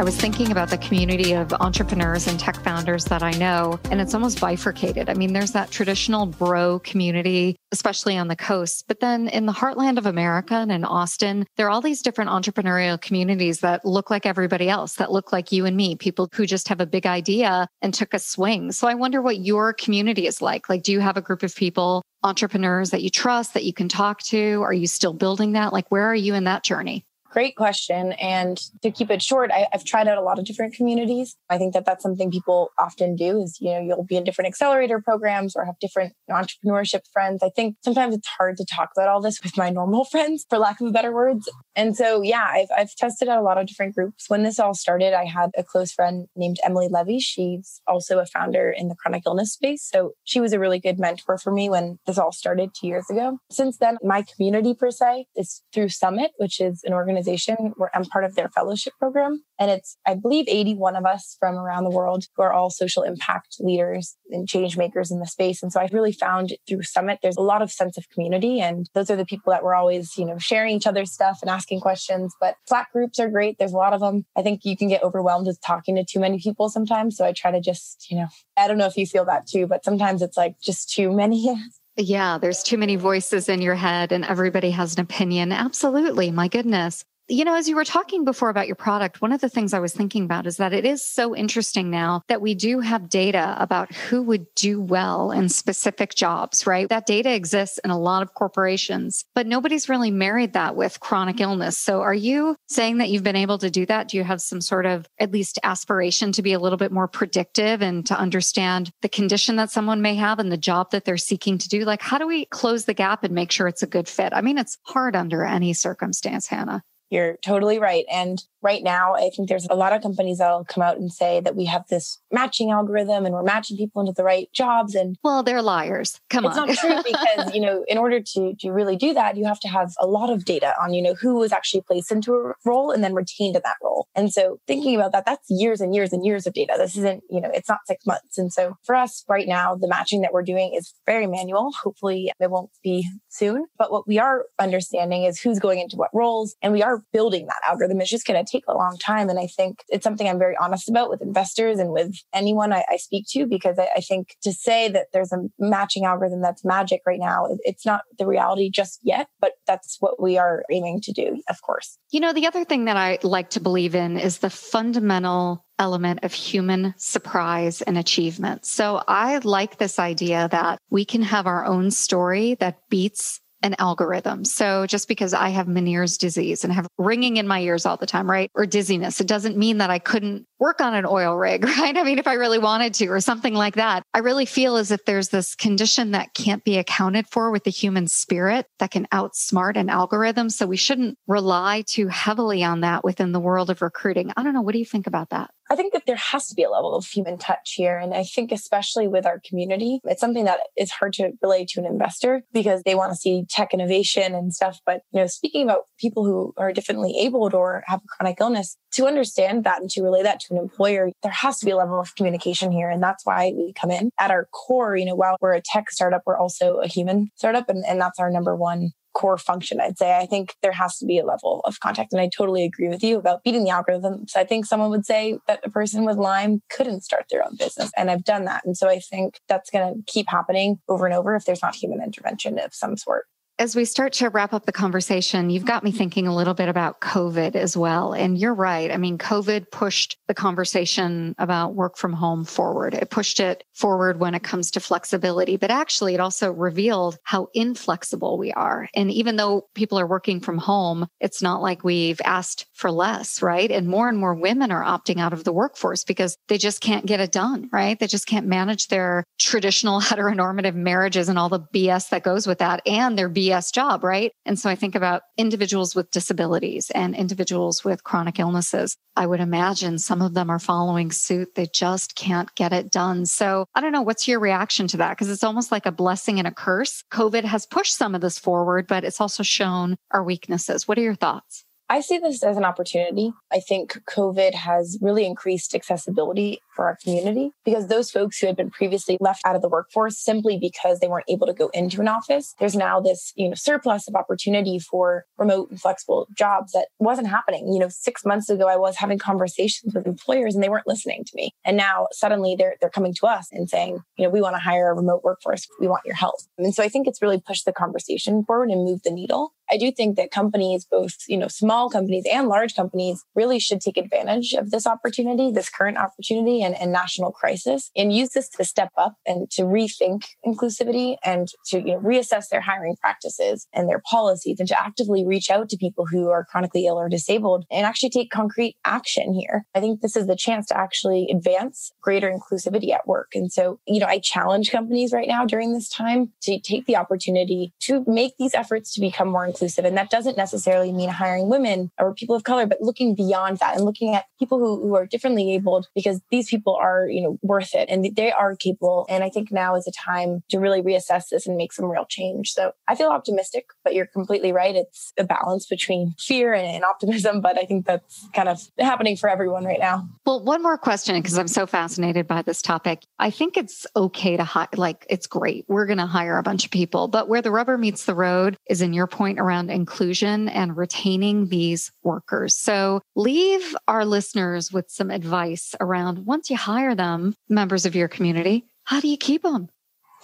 I 0.00 0.02
was 0.02 0.16
thinking 0.16 0.50
about 0.50 0.70
the 0.70 0.78
community 0.78 1.34
of 1.34 1.52
entrepreneurs 1.52 2.26
and 2.26 2.40
tech 2.40 2.56
founders 2.64 3.04
that 3.04 3.22
I 3.22 3.32
know, 3.32 3.78
and 3.90 4.00
it's 4.00 4.14
almost 4.14 4.40
bifurcated. 4.40 5.10
I 5.10 5.12
mean, 5.12 5.34
there's 5.34 5.52
that 5.52 5.70
traditional 5.70 6.24
bro 6.24 6.78
community, 6.78 7.56
especially 7.70 8.16
on 8.16 8.28
the 8.28 8.34
coast. 8.34 8.86
But 8.88 9.00
then 9.00 9.28
in 9.28 9.44
the 9.44 9.52
heartland 9.52 9.98
of 9.98 10.06
America 10.06 10.54
and 10.54 10.72
in 10.72 10.86
Austin, 10.86 11.44
there 11.58 11.66
are 11.66 11.70
all 11.70 11.82
these 11.82 12.00
different 12.00 12.30
entrepreneurial 12.30 12.98
communities 12.98 13.60
that 13.60 13.84
look 13.84 14.08
like 14.08 14.24
everybody 14.24 14.70
else, 14.70 14.94
that 14.94 15.12
look 15.12 15.32
like 15.32 15.52
you 15.52 15.66
and 15.66 15.76
me, 15.76 15.96
people 15.96 16.30
who 16.32 16.46
just 16.46 16.68
have 16.68 16.80
a 16.80 16.86
big 16.86 17.04
idea 17.04 17.68
and 17.82 17.92
took 17.92 18.14
a 18.14 18.18
swing. 18.18 18.72
So 18.72 18.88
I 18.88 18.94
wonder 18.94 19.20
what 19.20 19.40
your 19.40 19.74
community 19.74 20.26
is 20.26 20.40
like. 20.40 20.70
Like, 20.70 20.82
do 20.82 20.92
you 20.92 21.00
have 21.00 21.18
a 21.18 21.20
group 21.20 21.42
of 21.42 21.54
people, 21.54 22.00
entrepreneurs 22.24 22.88
that 22.88 23.02
you 23.02 23.10
trust, 23.10 23.52
that 23.52 23.64
you 23.64 23.74
can 23.74 23.90
talk 23.90 24.22
to? 24.28 24.62
Are 24.62 24.72
you 24.72 24.86
still 24.86 25.12
building 25.12 25.52
that? 25.52 25.74
Like, 25.74 25.90
where 25.90 26.06
are 26.06 26.14
you 26.14 26.32
in 26.32 26.44
that 26.44 26.64
journey? 26.64 27.04
Great 27.30 27.54
question. 27.54 28.12
And 28.14 28.60
to 28.82 28.90
keep 28.90 29.08
it 29.08 29.22
short, 29.22 29.52
I, 29.52 29.68
have 29.70 29.84
tried 29.84 30.08
out 30.08 30.18
a 30.18 30.22
lot 30.22 30.40
of 30.40 30.44
different 30.44 30.74
communities. 30.74 31.36
I 31.48 31.58
think 31.58 31.74
that 31.74 31.84
that's 31.84 32.02
something 32.02 32.28
people 32.28 32.70
often 32.76 33.14
do 33.14 33.40
is, 33.40 33.58
you 33.60 33.70
know, 33.70 33.80
you'll 33.80 34.04
be 34.04 34.16
in 34.16 34.24
different 34.24 34.48
accelerator 34.48 35.00
programs 35.00 35.54
or 35.54 35.64
have 35.64 35.78
different 35.80 36.14
entrepreneurship 36.28 37.02
friends. 37.12 37.40
I 37.44 37.50
think 37.50 37.76
sometimes 37.84 38.16
it's 38.16 38.26
hard 38.26 38.56
to 38.56 38.64
talk 38.64 38.90
about 38.96 39.08
all 39.08 39.20
this 39.20 39.40
with 39.44 39.56
my 39.56 39.70
normal 39.70 40.04
friends, 40.10 40.44
for 40.50 40.58
lack 40.58 40.80
of 40.80 40.92
better 40.92 41.12
words. 41.12 41.48
And 41.76 41.96
so, 41.96 42.20
yeah, 42.20 42.48
I've, 42.50 42.68
I've 42.76 42.94
tested 42.96 43.28
out 43.28 43.38
a 43.38 43.42
lot 43.42 43.58
of 43.58 43.68
different 43.68 43.94
groups. 43.94 44.24
When 44.28 44.42
this 44.42 44.58
all 44.58 44.74
started, 44.74 45.14
I 45.14 45.26
had 45.26 45.50
a 45.56 45.62
close 45.62 45.92
friend 45.92 46.26
named 46.34 46.58
Emily 46.64 46.88
Levy. 46.90 47.20
She's 47.20 47.80
also 47.86 48.18
a 48.18 48.26
founder 48.26 48.74
in 48.76 48.88
the 48.88 48.96
chronic 48.96 49.22
illness 49.24 49.52
space. 49.52 49.88
So 49.88 50.14
she 50.24 50.40
was 50.40 50.52
a 50.52 50.58
really 50.58 50.80
good 50.80 50.98
mentor 50.98 51.38
for 51.38 51.52
me 51.52 51.70
when 51.70 51.98
this 52.08 52.18
all 52.18 52.32
started 52.32 52.70
two 52.74 52.88
years 52.88 53.08
ago. 53.08 53.38
Since 53.52 53.78
then, 53.78 53.98
my 54.02 54.22
community 54.34 54.74
per 54.74 54.90
se 54.90 55.26
is 55.36 55.62
through 55.72 55.90
Summit, 55.90 56.32
which 56.38 56.60
is 56.60 56.82
an 56.84 56.92
organization 56.92 57.19
organization 57.20 57.72
where 57.76 57.90
I'm 57.94 58.04
part 58.04 58.24
of 58.24 58.34
their 58.34 58.48
fellowship 58.48 58.92
program. 58.98 59.42
And 59.58 59.70
it's, 59.70 59.96
I 60.06 60.14
believe, 60.14 60.46
81 60.48 60.96
of 60.96 61.04
us 61.04 61.36
from 61.38 61.56
around 61.56 61.84
the 61.84 61.90
world 61.90 62.24
who 62.34 62.42
are 62.42 62.52
all 62.52 62.70
social 62.70 63.02
impact 63.02 63.56
leaders 63.60 64.16
and 64.30 64.48
change 64.48 64.76
makers 64.76 65.10
in 65.10 65.20
the 65.20 65.26
space. 65.26 65.62
And 65.62 65.72
so 65.72 65.80
I 65.80 65.88
really 65.92 66.12
found 66.12 66.56
through 66.68 66.82
Summit, 66.82 67.18
there's 67.22 67.36
a 67.36 67.42
lot 67.42 67.62
of 67.62 67.70
sense 67.70 67.98
of 67.98 68.08
community. 68.08 68.60
And 68.60 68.88
those 68.94 69.10
are 69.10 69.16
the 69.16 69.26
people 69.26 69.50
that 69.50 69.62
were 69.62 69.74
always, 69.74 70.16
you 70.16 70.24
know, 70.24 70.38
sharing 70.38 70.76
each 70.76 70.86
other's 70.86 71.12
stuff 71.12 71.38
and 71.42 71.50
asking 71.50 71.80
questions. 71.80 72.34
But 72.40 72.56
Slack 72.66 72.92
groups 72.92 73.18
are 73.18 73.28
great. 73.28 73.58
There's 73.58 73.72
a 73.72 73.76
lot 73.76 73.92
of 73.92 74.00
them. 74.00 74.24
I 74.36 74.42
think 74.42 74.64
you 74.64 74.76
can 74.76 74.88
get 74.88 75.02
overwhelmed 75.02 75.46
with 75.46 75.60
talking 75.64 75.96
to 75.96 76.04
too 76.04 76.20
many 76.20 76.38
people 76.38 76.68
sometimes. 76.68 77.16
So 77.16 77.24
I 77.24 77.32
try 77.32 77.50
to 77.50 77.60
just, 77.60 78.10
you 78.10 78.16
know, 78.16 78.28
I 78.56 78.66
don't 78.66 78.78
know 78.78 78.86
if 78.86 78.96
you 78.96 79.06
feel 79.06 79.24
that 79.26 79.46
too, 79.46 79.66
but 79.66 79.84
sometimes 79.84 80.22
it's 80.22 80.36
like 80.36 80.54
just 80.60 80.90
too 80.92 81.12
many 81.12 81.54
Yeah, 81.96 82.38
there's 82.38 82.62
too 82.62 82.78
many 82.78 82.96
voices 82.96 83.48
in 83.48 83.60
your 83.60 83.74
head 83.74 84.12
and 84.12 84.24
everybody 84.24 84.70
has 84.70 84.94
an 84.94 85.00
opinion. 85.00 85.52
Absolutely. 85.52 86.30
My 86.30 86.48
goodness 86.48 87.04
you 87.30 87.44
know, 87.44 87.54
as 87.54 87.68
you 87.68 87.76
were 87.76 87.84
talking 87.84 88.24
before 88.24 88.50
about 88.50 88.66
your 88.66 88.76
product, 88.76 89.22
one 89.22 89.32
of 89.32 89.40
the 89.40 89.48
things 89.48 89.72
I 89.72 89.78
was 89.78 89.94
thinking 89.94 90.24
about 90.24 90.46
is 90.46 90.56
that 90.56 90.72
it 90.72 90.84
is 90.84 91.04
so 91.04 91.36
interesting 91.36 91.88
now 91.88 92.22
that 92.26 92.40
we 92.40 92.54
do 92.54 92.80
have 92.80 93.08
data 93.08 93.56
about 93.58 93.94
who 93.94 94.22
would 94.22 94.46
do 94.56 94.80
well 94.80 95.30
in 95.30 95.48
specific 95.48 96.14
jobs, 96.14 96.66
right? 96.66 96.88
That 96.88 97.06
data 97.06 97.32
exists 97.32 97.78
in 97.84 97.90
a 97.90 97.98
lot 97.98 98.22
of 98.22 98.34
corporations, 98.34 99.24
but 99.34 99.46
nobody's 99.46 99.88
really 99.88 100.10
married 100.10 100.54
that 100.54 100.74
with 100.74 100.98
chronic 100.98 101.40
illness. 101.40 101.78
So 101.78 102.00
are 102.00 102.14
you 102.14 102.56
saying 102.68 102.98
that 102.98 103.10
you've 103.10 103.22
been 103.22 103.36
able 103.36 103.58
to 103.58 103.70
do 103.70 103.86
that? 103.86 104.08
Do 104.08 104.16
you 104.16 104.24
have 104.24 104.42
some 104.42 104.60
sort 104.60 104.86
of 104.86 105.06
at 105.18 105.30
least 105.30 105.58
aspiration 105.62 106.32
to 106.32 106.42
be 106.42 106.52
a 106.52 106.58
little 106.58 106.78
bit 106.78 106.90
more 106.90 107.06
predictive 107.06 107.80
and 107.80 108.04
to 108.06 108.18
understand 108.18 108.90
the 109.02 109.08
condition 109.08 109.56
that 109.56 109.70
someone 109.70 110.02
may 110.02 110.16
have 110.16 110.40
and 110.40 110.50
the 110.50 110.56
job 110.56 110.90
that 110.90 111.04
they're 111.04 111.16
seeking 111.16 111.58
to 111.58 111.68
do? 111.68 111.84
Like, 111.84 112.02
how 112.02 112.18
do 112.18 112.26
we 112.26 112.46
close 112.46 112.86
the 112.86 112.94
gap 112.94 113.22
and 113.22 113.34
make 113.34 113.52
sure 113.52 113.68
it's 113.68 113.84
a 113.84 113.86
good 113.86 114.08
fit? 114.08 114.32
I 114.34 114.40
mean, 114.40 114.58
it's 114.58 114.78
hard 114.82 115.14
under 115.14 115.44
any 115.44 115.72
circumstance, 115.72 116.48
Hannah. 116.48 116.82
You're 117.10 117.36
totally 117.44 117.78
right. 117.78 118.04
And 118.10 118.42
right 118.62 118.82
now, 118.82 119.14
I 119.14 119.30
think 119.34 119.48
there's 119.48 119.66
a 119.68 119.74
lot 119.74 119.92
of 119.92 120.02
companies 120.02 120.38
that'll 120.38 120.64
come 120.64 120.82
out 120.82 120.96
and 120.96 121.12
say 121.12 121.40
that 121.40 121.56
we 121.56 121.64
have 121.64 121.86
this 121.88 122.18
matching 122.30 122.70
algorithm 122.70 123.26
and 123.26 123.34
we're 123.34 123.42
matching 123.42 123.76
people 123.76 124.00
into 124.00 124.12
the 124.12 124.24
right 124.24 124.48
jobs. 124.52 124.94
And 124.94 125.16
well, 125.22 125.42
they're 125.42 125.62
liars. 125.62 126.20
Come 126.30 126.46
it's 126.46 126.56
on. 126.56 126.70
It's 126.70 126.82
not 126.82 127.02
true 127.02 127.12
because, 127.36 127.54
you 127.54 127.60
know, 127.60 127.84
in 127.88 127.98
order 127.98 128.20
to, 128.20 128.54
to 128.60 128.70
really 128.70 128.96
do 128.96 129.14
that, 129.14 129.36
you 129.36 129.44
have 129.44 129.60
to 129.60 129.68
have 129.68 129.92
a 129.98 130.06
lot 130.06 130.30
of 130.30 130.44
data 130.44 130.74
on, 130.80 130.94
you 130.94 131.02
know, 131.02 131.14
who 131.14 131.36
was 131.36 131.52
actually 131.52 131.82
placed 131.82 132.12
into 132.12 132.34
a 132.34 132.52
role 132.64 132.90
and 132.90 133.02
then 133.02 133.14
retained 133.14 133.56
in 133.56 133.62
that 133.64 133.76
role. 133.82 134.06
And 134.14 134.32
so 134.32 134.58
thinking 134.66 134.94
about 134.94 135.12
that, 135.12 135.26
that's 135.26 135.46
years 135.50 135.80
and 135.80 135.94
years 135.94 136.12
and 136.12 136.24
years 136.24 136.46
of 136.46 136.52
data. 136.52 136.74
This 136.76 136.96
isn't, 136.96 137.22
you 137.30 137.40
know, 137.40 137.50
it's 137.52 137.68
not 137.68 137.80
six 137.86 138.06
months. 138.06 138.38
And 138.38 138.52
so 138.52 138.76
for 138.84 138.94
us 138.94 139.24
right 139.28 139.48
now, 139.48 139.74
the 139.74 139.88
matching 139.88 140.20
that 140.22 140.32
we're 140.32 140.42
doing 140.42 140.74
is 140.74 140.94
very 141.06 141.26
manual. 141.26 141.72
Hopefully 141.82 142.30
it 142.38 142.50
won't 142.50 142.70
be 142.82 143.08
soon. 143.28 143.66
But 143.78 143.90
what 143.90 144.06
we 144.06 144.18
are 144.18 144.44
understanding 144.58 145.24
is 145.24 145.40
who's 145.40 145.58
going 145.58 145.80
into 145.80 145.96
what 145.96 146.10
roles. 146.12 146.54
And 146.62 146.72
we 146.72 146.82
are 146.82 146.99
building 147.12 147.46
that 147.46 147.60
algorithm. 147.68 148.00
It's 148.00 148.10
just 148.10 148.26
going 148.26 148.42
to 148.42 148.50
take 148.50 148.64
a 148.68 148.74
long 148.74 148.96
time. 148.98 149.28
And 149.28 149.38
I 149.38 149.46
think 149.46 149.84
it's 149.88 150.04
something 150.04 150.28
I'm 150.28 150.38
very 150.38 150.56
honest 150.56 150.88
about 150.88 151.10
with 151.10 151.22
investors 151.22 151.78
and 151.78 151.90
with 151.90 152.14
anyone 152.32 152.72
I, 152.72 152.84
I 152.88 152.96
speak 152.96 153.26
to, 153.30 153.46
because 153.46 153.78
I, 153.78 153.88
I, 153.96 154.00
think 154.00 154.36
to 154.42 154.52
say 154.52 154.88
that 154.88 155.08
there's 155.12 155.32
a 155.32 155.38
matching 155.58 156.04
algorithm 156.04 156.40
that's 156.40 156.64
magic 156.64 157.02
right 157.06 157.20
now, 157.20 157.46
it's 157.60 157.86
not 157.86 158.02
the 158.18 158.26
reality 158.26 158.70
just 158.70 159.00
yet, 159.02 159.28
but 159.40 159.52
that's 159.66 159.96
what 160.00 160.20
we 160.20 160.38
are 160.38 160.64
aiming 160.70 161.00
to 161.02 161.12
do, 161.12 161.42
of 161.48 161.62
course. 161.62 161.98
You 162.10 162.20
know, 162.20 162.32
the 162.32 162.46
other 162.46 162.64
thing 162.64 162.86
that 162.86 162.96
I 162.96 163.18
like 163.22 163.50
to 163.50 163.60
believe 163.60 163.94
in 163.94 164.18
is 164.18 164.38
the 164.38 164.50
fundamental 164.50 165.64
element 165.78 166.20
of 166.22 166.32
human 166.32 166.94
surprise 166.98 167.80
and 167.82 167.96
achievement. 167.96 168.66
So 168.66 169.02
I 169.08 169.38
like 169.38 169.78
this 169.78 169.98
idea 169.98 170.48
that 170.50 170.78
we 170.90 171.04
can 171.04 171.22
have 171.22 171.46
our 171.46 171.64
own 171.64 171.90
story 171.90 172.54
that 172.56 172.78
beats 172.90 173.40
an 173.62 173.74
algorithm. 173.78 174.44
So 174.44 174.86
just 174.86 175.08
because 175.08 175.34
I 175.34 175.50
have 175.50 175.66
Meniere's 175.66 176.16
disease 176.16 176.64
and 176.64 176.72
have 176.72 176.86
ringing 176.98 177.36
in 177.36 177.46
my 177.46 177.60
ears 177.60 177.86
all 177.86 177.96
the 177.96 178.06
time, 178.06 178.30
right? 178.30 178.50
Or 178.54 178.66
dizziness, 178.66 179.20
it 179.20 179.26
doesn't 179.26 179.56
mean 179.56 179.78
that 179.78 179.90
I 179.90 179.98
couldn't 179.98 180.46
work 180.60 180.80
on 180.80 180.94
an 180.94 181.06
oil 181.06 181.34
rig, 181.34 181.64
right? 181.78 181.96
I 181.96 182.04
mean, 182.04 182.18
if 182.18 182.28
I 182.28 182.34
really 182.34 182.58
wanted 182.58 182.94
to 182.94 183.06
or 183.08 183.20
something 183.20 183.54
like 183.54 183.74
that, 183.74 184.04
I 184.14 184.18
really 184.18 184.46
feel 184.46 184.76
as 184.76 184.90
if 184.90 185.04
there's 185.04 185.30
this 185.30 185.56
condition 185.56 186.12
that 186.12 186.34
can't 186.34 186.62
be 186.62 186.78
accounted 186.78 187.26
for 187.26 187.50
with 187.50 187.64
the 187.64 187.70
human 187.70 188.06
spirit 188.06 188.66
that 188.78 188.92
can 188.92 189.06
outsmart 189.06 189.76
an 189.76 189.88
algorithm. 189.88 190.50
So 190.50 190.66
we 190.66 190.76
shouldn't 190.76 191.18
rely 191.26 191.82
too 191.86 192.08
heavily 192.08 192.62
on 192.62 192.82
that 192.82 193.02
within 193.02 193.32
the 193.32 193.40
world 193.40 193.70
of 193.70 193.82
recruiting. 193.82 194.32
I 194.36 194.42
don't 194.42 194.54
know. 194.54 194.62
What 194.62 194.72
do 194.72 194.78
you 194.78 194.84
think 194.84 195.06
about 195.06 195.30
that? 195.30 195.50
I 195.70 195.76
think 195.76 195.92
that 195.92 196.04
there 196.04 196.16
has 196.16 196.48
to 196.48 196.56
be 196.56 196.64
a 196.64 196.70
level 196.70 196.96
of 196.96 197.06
human 197.06 197.38
touch 197.38 197.74
here. 197.76 197.96
And 197.96 198.12
I 198.12 198.24
think, 198.24 198.50
especially 198.50 199.06
with 199.06 199.24
our 199.24 199.40
community, 199.48 200.00
it's 200.02 200.20
something 200.20 200.44
that 200.44 200.58
is 200.76 200.90
hard 200.90 201.12
to 201.14 201.30
relate 201.40 201.68
to 201.68 201.80
an 201.80 201.86
investor 201.86 202.42
because 202.52 202.82
they 202.82 202.96
want 202.96 203.12
to 203.12 203.16
see 203.16 203.44
tech 203.48 203.72
innovation 203.72 204.34
and 204.34 204.52
stuff. 204.52 204.80
But, 204.84 205.02
you 205.12 205.20
know, 205.20 205.28
speaking 205.28 205.62
about 205.62 205.84
people 205.96 206.24
who 206.24 206.52
are 206.56 206.72
differently 206.72 207.16
abled 207.20 207.54
or 207.54 207.84
have 207.86 208.00
a 208.00 208.08
chronic 208.08 208.38
illness, 208.40 208.76
to 208.94 209.06
understand 209.06 209.62
that 209.62 209.80
and 209.80 209.88
to 209.90 210.02
relay 210.02 210.24
that 210.24 210.40
to 210.40 210.49
an 210.50 210.58
employer, 210.58 211.10
there 211.22 211.32
has 211.32 211.58
to 211.58 211.66
be 211.66 211.72
a 211.72 211.76
level 211.76 212.00
of 212.00 212.14
communication 212.14 212.72
here. 212.72 212.90
And 212.90 213.02
that's 213.02 213.24
why 213.24 213.52
we 213.56 213.72
come 213.72 213.90
in 213.90 214.10
at 214.18 214.30
our 214.30 214.46
core, 214.52 214.96
you 214.96 215.04
know, 215.04 215.14
while 215.14 215.36
we're 215.40 215.54
a 215.54 215.62
tech 215.64 215.90
startup, 215.90 216.22
we're 216.26 216.38
also 216.38 216.76
a 216.78 216.86
human 216.86 217.30
startup. 217.36 217.68
And, 217.68 217.84
and 217.86 218.00
that's 218.00 218.18
our 218.18 218.30
number 218.30 218.56
one 218.56 218.92
core 219.12 219.38
function, 219.38 219.80
I'd 219.80 219.98
say. 219.98 220.16
I 220.16 220.26
think 220.26 220.54
there 220.62 220.72
has 220.72 220.96
to 220.98 221.06
be 221.06 221.18
a 221.18 221.24
level 221.24 221.60
of 221.64 221.80
contact. 221.80 222.12
And 222.12 222.20
I 222.20 222.28
totally 222.34 222.64
agree 222.64 222.88
with 222.88 223.02
you 223.02 223.18
about 223.18 223.42
beating 223.42 223.64
the 223.64 223.70
algorithms. 223.70 224.36
I 224.36 224.44
think 224.44 224.66
someone 224.66 224.90
would 224.90 225.04
say 225.04 225.38
that 225.46 225.60
a 225.64 225.70
person 225.70 226.04
with 226.04 226.16
Lyme 226.16 226.62
couldn't 226.70 227.02
start 227.02 227.26
their 227.30 227.44
own 227.44 227.56
business. 227.56 227.90
And 227.96 228.10
I've 228.10 228.24
done 228.24 228.44
that. 228.44 228.64
And 228.64 228.76
so 228.76 228.88
I 228.88 229.00
think 229.00 229.40
that's 229.48 229.70
going 229.70 229.94
to 229.94 230.12
keep 230.12 230.26
happening 230.28 230.78
over 230.88 231.06
and 231.06 231.14
over 231.14 231.34
if 231.34 231.44
there's 231.44 231.62
not 231.62 231.74
human 231.74 232.02
intervention 232.02 232.58
of 232.58 232.72
some 232.72 232.96
sort 232.96 233.26
as 233.60 233.76
we 233.76 233.84
start 233.84 234.14
to 234.14 234.30
wrap 234.30 234.54
up 234.54 234.64
the 234.64 234.72
conversation, 234.72 235.50
you've 235.50 235.66
got 235.66 235.84
me 235.84 235.92
thinking 235.92 236.26
a 236.26 236.34
little 236.34 236.54
bit 236.54 236.70
about 236.70 237.02
COVID 237.02 237.54
as 237.54 237.76
well. 237.76 238.14
And 238.14 238.38
you're 238.38 238.54
right. 238.54 238.90
I 238.90 238.96
mean, 238.96 239.18
COVID 239.18 239.70
pushed 239.70 240.16
the 240.28 240.34
conversation 240.34 241.34
about 241.36 241.74
work 241.74 241.98
from 241.98 242.14
home 242.14 242.46
forward. 242.46 242.94
It 242.94 243.10
pushed 243.10 243.38
it 243.38 243.62
forward 243.74 244.18
when 244.18 244.34
it 244.34 244.42
comes 244.42 244.70
to 244.70 244.80
flexibility, 244.80 245.58
but 245.58 245.70
actually 245.70 246.14
it 246.14 246.20
also 246.20 246.50
revealed 246.50 247.18
how 247.24 247.48
inflexible 247.52 248.38
we 248.38 248.50
are. 248.52 248.88
And 248.94 249.10
even 249.10 249.36
though 249.36 249.66
people 249.74 250.00
are 250.00 250.06
working 250.06 250.40
from 250.40 250.56
home, 250.56 251.06
it's 251.20 251.42
not 251.42 251.60
like 251.60 251.84
we've 251.84 252.20
asked 252.24 252.64
for 252.72 252.90
less, 252.90 253.42
right? 253.42 253.70
And 253.70 253.86
more 253.86 254.08
and 254.08 254.16
more 254.16 254.34
women 254.34 254.72
are 254.72 254.82
opting 254.82 255.20
out 255.20 255.34
of 255.34 255.44
the 255.44 255.52
workforce 255.52 256.02
because 256.02 256.34
they 256.48 256.56
just 256.56 256.80
can't 256.80 257.04
get 257.04 257.20
it 257.20 257.30
done, 257.30 257.68
right? 257.70 257.98
They 257.98 258.06
just 258.06 258.26
can't 258.26 258.46
manage 258.46 258.88
their 258.88 259.22
traditional 259.38 260.00
heteronormative 260.00 260.74
marriages 260.74 261.28
and 261.28 261.38
all 261.38 261.50
the 261.50 261.60
BS 261.74 262.08
that 262.08 262.22
goes 262.22 262.46
with 262.46 262.60
that 262.60 262.80
and 262.86 263.18
their 263.18 263.28
BS 263.28 263.49
BS 263.50 263.72
job, 263.72 264.04
right? 264.04 264.32
And 264.44 264.58
so 264.58 264.70
I 264.70 264.74
think 264.74 264.94
about 264.94 265.22
individuals 265.36 265.94
with 265.94 266.10
disabilities 266.10 266.90
and 266.90 267.14
individuals 267.14 267.84
with 267.84 268.04
chronic 268.04 268.38
illnesses. 268.38 268.96
I 269.16 269.26
would 269.26 269.40
imagine 269.40 269.98
some 269.98 270.22
of 270.22 270.34
them 270.34 270.50
are 270.50 270.58
following 270.58 271.10
suit. 271.10 271.54
They 271.54 271.66
just 271.66 272.14
can't 272.14 272.54
get 272.54 272.72
it 272.72 272.90
done. 272.90 273.26
So 273.26 273.66
I 273.74 273.80
don't 273.80 273.92
know. 273.92 274.02
What's 274.02 274.28
your 274.28 274.40
reaction 274.40 274.86
to 274.88 274.96
that? 274.98 275.10
Because 275.10 275.30
it's 275.30 275.44
almost 275.44 275.72
like 275.72 275.86
a 275.86 275.92
blessing 275.92 276.38
and 276.38 276.46
a 276.46 276.52
curse. 276.52 277.04
COVID 277.12 277.44
has 277.44 277.66
pushed 277.66 277.96
some 277.96 278.14
of 278.14 278.20
this 278.20 278.38
forward, 278.38 278.86
but 278.86 279.04
it's 279.04 279.20
also 279.20 279.42
shown 279.42 279.96
our 280.10 280.22
weaknesses. 280.22 280.86
What 280.86 280.98
are 280.98 281.02
your 281.02 281.14
thoughts? 281.14 281.64
I 281.90 282.00
see 282.02 282.18
this 282.18 282.44
as 282.44 282.56
an 282.56 282.64
opportunity. 282.64 283.32
I 283.52 283.58
think 283.58 284.00
COVID 284.08 284.54
has 284.54 284.96
really 285.00 285.26
increased 285.26 285.74
accessibility 285.74 286.60
for 286.76 286.86
our 286.86 286.96
community 287.02 287.50
because 287.64 287.88
those 287.88 288.12
folks 288.12 288.38
who 288.38 288.46
had 288.46 288.56
been 288.56 288.70
previously 288.70 289.18
left 289.20 289.42
out 289.44 289.56
of 289.56 289.60
the 289.60 289.68
workforce 289.68 290.16
simply 290.16 290.56
because 290.56 291.00
they 291.00 291.08
weren't 291.08 291.28
able 291.28 291.48
to 291.48 291.52
go 291.52 291.68
into 291.74 292.00
an 292.00 292.06
office, 292.06 292.54
there's 292.60 292.76
now 292.76 293.00
this, 293.00 293.32
you 293.34 293.48
know, 293.48 293.56
surplus 293.56 294.06
of 294.06 294.14
opportunity 294.14 294.78
for 294.78 295.24
remote 295.36 295.68
and 295.70 295.80
flexible 295.80 296.28
jobs 296.32 296.70
that 296.72 296.86
wasn't 297.00 297.26
happening. 297.26 297.72
You 297.72 297.80
know, 297.80 297.88
6 297.88 298.24
months 298.24 298.48
ago 298.48 298.68
I 298.68 298.76
was 298.76 298.96
having 298.96 299.18
conversations 299.18 299.92
with 299.92 300.06
employers 300.06 300.54
and 300.54 300.62
they 300.62 300.68
weren't 300.68 300.86
listening 300.86 301.24
to 301.24 301.32
me. 301.34 301.52
And 301.64 301.76
now 301.76 302.06
suddenly 302.12 302.54
they're 302.56 302.76
they're 302.80 302.88
coming 302.88 303.14
to 303.14 303.26
us 303.26 303.48
and 303.50 303.68
saying, 303.68 303.98
you 304.16 304.24
know, 304.24 304.30
we 304.30 304.40
want 304.40 304.54
to 304.54 304.60
hire 304.60 304.90
a 304.90 304.94
remote 304.94 305.24
workforce. 305.24 305.66
We 305.80 305.88
want 305.88 306.06
your 306.06 306.14
help. 306.14 306.36
And 306.56 306.72
so 306.72 306.84
I 306.84 306.88
think 306.88 307.08
it's 307.08 307.20
really 307.20 307.40
pushed 307.40 307.64
the 307.64 307.72
conversation 307.72 308.44
forward 308.44 308.70
and 308.70 308.84
moved 308.84 309.02
the 309.02 309.10
needle. 309.10 309.54
I 309.70 309.76
do 309.76 309.92
think 309.92 310.16
that 310.16 310.30
companies, 310.30 310.84
both, 310.90 311.14
you 311.28 311.36
know, 311.36 311.48
small 311.48 311.88
companies 311.88 312.24
and 312.30 312.48
large 312.48 312.74
companies 312.74 313.24
really 313.34 313.58
should 313.58 313.80
take 313.80 313.96
advantage 313.96 314.52
of 314.52 314.70
this 314.70 314.86
opportunity, 314.86 315.50
this 315.50 315.70
current 315.70 315.98
opportunity 315.98 316.62
and, 316.62 316.74
and 316.74 316.92
national 316.92 317.30
crisis 317.30 317.90
and 317.96 318.12
use 318.12 318.30
this 318.30 318.48
to 318.50 318.64
step 318.64 318.90
up 318.96 319.14
and 319.26 319.50
to 319.52 319.62
rethink 319.62 320.24
inclusivity 320.44 321.16
and 321.24 321.48
to, 321.66 321.78
you 321.78 321.94
know, 321.94 322.00
reassess 322.00 322.48
their 322.48 322.60
hiring 322.60 322.96
practices 323.00 323.66
and 323.72 323.88
their 323.88 324.02
policies 324.10 324.58
and 324.58 324.68
to 324.68 324.80
actively 324.80 325.24
reach 325.24 325.50
out 325.50 325.68
to 325.68 325.76
people 325.76 326.06
who 326.06 326.30
are 326.30 326.44
chronically 326.44 326.86
ill 326.86 326.98
or 326.98 327.08
disabled 327.08 327.64
and 327.70 327.86
actually 327.86 328.10
take 328.10 328.30
concrete 328.30 328.76
action 328.84 329.32
here. 329.32 329.64
I 329.74 329.80
think 329.80 330.00
this 330.00 330.16
is 330.16 330.26
the 330.26 330.36
chance 330.36 330.66
to 330.66 330.76
actually 330.76 331.28
advance 331.30 331.92
greater 332.02 332.30
inclusivity 332.30 332.90
at 332.90 333.06
work. 333.06 333.28
And 333.34 333.52
so, 333.52 333.78
you 333.86 334.00
know, 334.00 334.06
I 334.06 334.18
challenge 334.18 334.70
companies 334.70 335.12
right 335.12 335.28
now 335.28 335.44
during 335.44 335.72
this 335.72 335.88
time 335.88 336.32
to 336.42 336.58
take 336.60 336.86
the 336.86 336.96
opportunity 336.96 337.72
to 337.80 338.04
make 338.06 338.32
these 338.38 338.54
efforts 338.54 338.92
to 338.94 339.00
become 339.00 339.28
more 339.28 339.46
inclusive 339.46 339.59
inclusive. 339.60 339.84
And 339.84 339.96
that 339.96 340.10
doesn't 340.10 340.36
necessarily 340.36 340.92
mean 340.92 341.10
hiring 341.10 341.48
women 341.48 341.90
or 341.98 342.14
people 342.14 342.34
of 342.34 342.44
color, 342.44 342.66
but 342.66 342.80
looking 342.80 343.14
beyond 343.14 343.58
that 343.58 343.76
and 343.76 343.84
looking 343.84 344.14
at 344.14 344.24
people 344.38 344.58
who, 344.58 344.80
who 344.80 344.94
are 344.94 345.06
differently 345.06 345.54
abled 345.54 345.88
because 345.94 346.20
these 346.30 346.48
people 346.48 346.74
are, 346.80 347.06
you 347.08 347.22
know, 347.22 347.38
worth 347.42 347.74
it 347.74 347.88
and 347.90 348.14
they 348.16 348.32
are 348.32 348.56
capable. 348.56 349.06
And 349.10 349.22
I 349.22 349.28
think 349.28 349.52
now 349.52 349.74
is 349.74 349.86
a 349.86 349.92
time 349.92 350.42
to 350.48 350.58
really 350.58 350.80
reassess 350.80 351.28
this 351.30 351.46
and 351.46 351.56
make 351.56 351.72
some 351.72 351.90
real 351.90 352.06
change. 352.08 352.52
So 352.52 352.72
I 352.88 352.94
feel 352.94 353.08
optimistic, 353.08 353.66
but 353.84 353.94
you're 353.94 354.06
completely 354.06 354.52
right. 354.52 354.74
It's 354.74 355.12
a 355.18 355.24
balance 355.24 355.66
between 355.66 356.14
fear 356.18 356.54
and, 356.54 356.66
and 356.66 356.84
optimism. 356.84 357.40
But 357.40 357.58
I 357.58 357.64
think 357.64 357.86
that's 357.86 358.28
kind 358.34 358.48
of 358.48 358.60
happening 358.78 359.16
for 359.16 359.28
everyone 359.28 359.64
right 359.64 359.80
now. 359.80 360.08
Well, 360.24 360.42
one 360.42 360.62
more 360.62 360.78
question, 360.78 361.16
because 361.16 361.36
I'm 361.36 361.48
so 361.48 361.66
fascinated 361.66 362.26
by 362.26 362.42
this 362.42 362.62
topic. 362.62 363.02
I 363.18 363.30
think 363.30 363.56
it's 363.56 363.86
okay 363.94 364.36
to 364.36 364.44
hire, 364.44 364.68
like, 364.74 365.06
it's 365.10 365.26
great. 365.26 365.64
We're 365.68 365.86
going 365.86 365.98
to 365.98 366.06
hire 366.06 366.38
a 366.38 366.42
bunch 366.42 366.64
of 366.64 366.70
people, 366.70 367.08
but 367.08 367.28
where 367.28 367.42
the 367.42 367.50
rubber 367.50 367.76
meets 367.76 368.04
the 368.04 368.14
road 368.14 368.56
is 368.68 368.80
in 368.80 368.92
your 368.92 369.06
point 369.06 369.38
around 369.38 369.49
around 369.50 369.68
inclusion 369.68 370.48
and 370.48 370.76
retaining 370.76 371.48
these 371.48 371.90
workers. 372.04 372.54
So 372.54 373.00
leave 373.16 373.74
our 373.88 374.04
listeners 374.04 374.72
with 374.72 374.88
some 374.88 375.10
advice 375.10 375.74
around 375.80 376.24
once 376.24 376.50
you 376.50 376.56
hire 376.56 376.94
them, 376.94 377.34
members 377.48 377.84
of 377.84 377.96
your 377.96 378.06
community, 378.06 378.64
how 378.84 379.00
do 379.00 379.08
you 379.08 379.16
keep 379.16 379.42
them? 379.42 379.68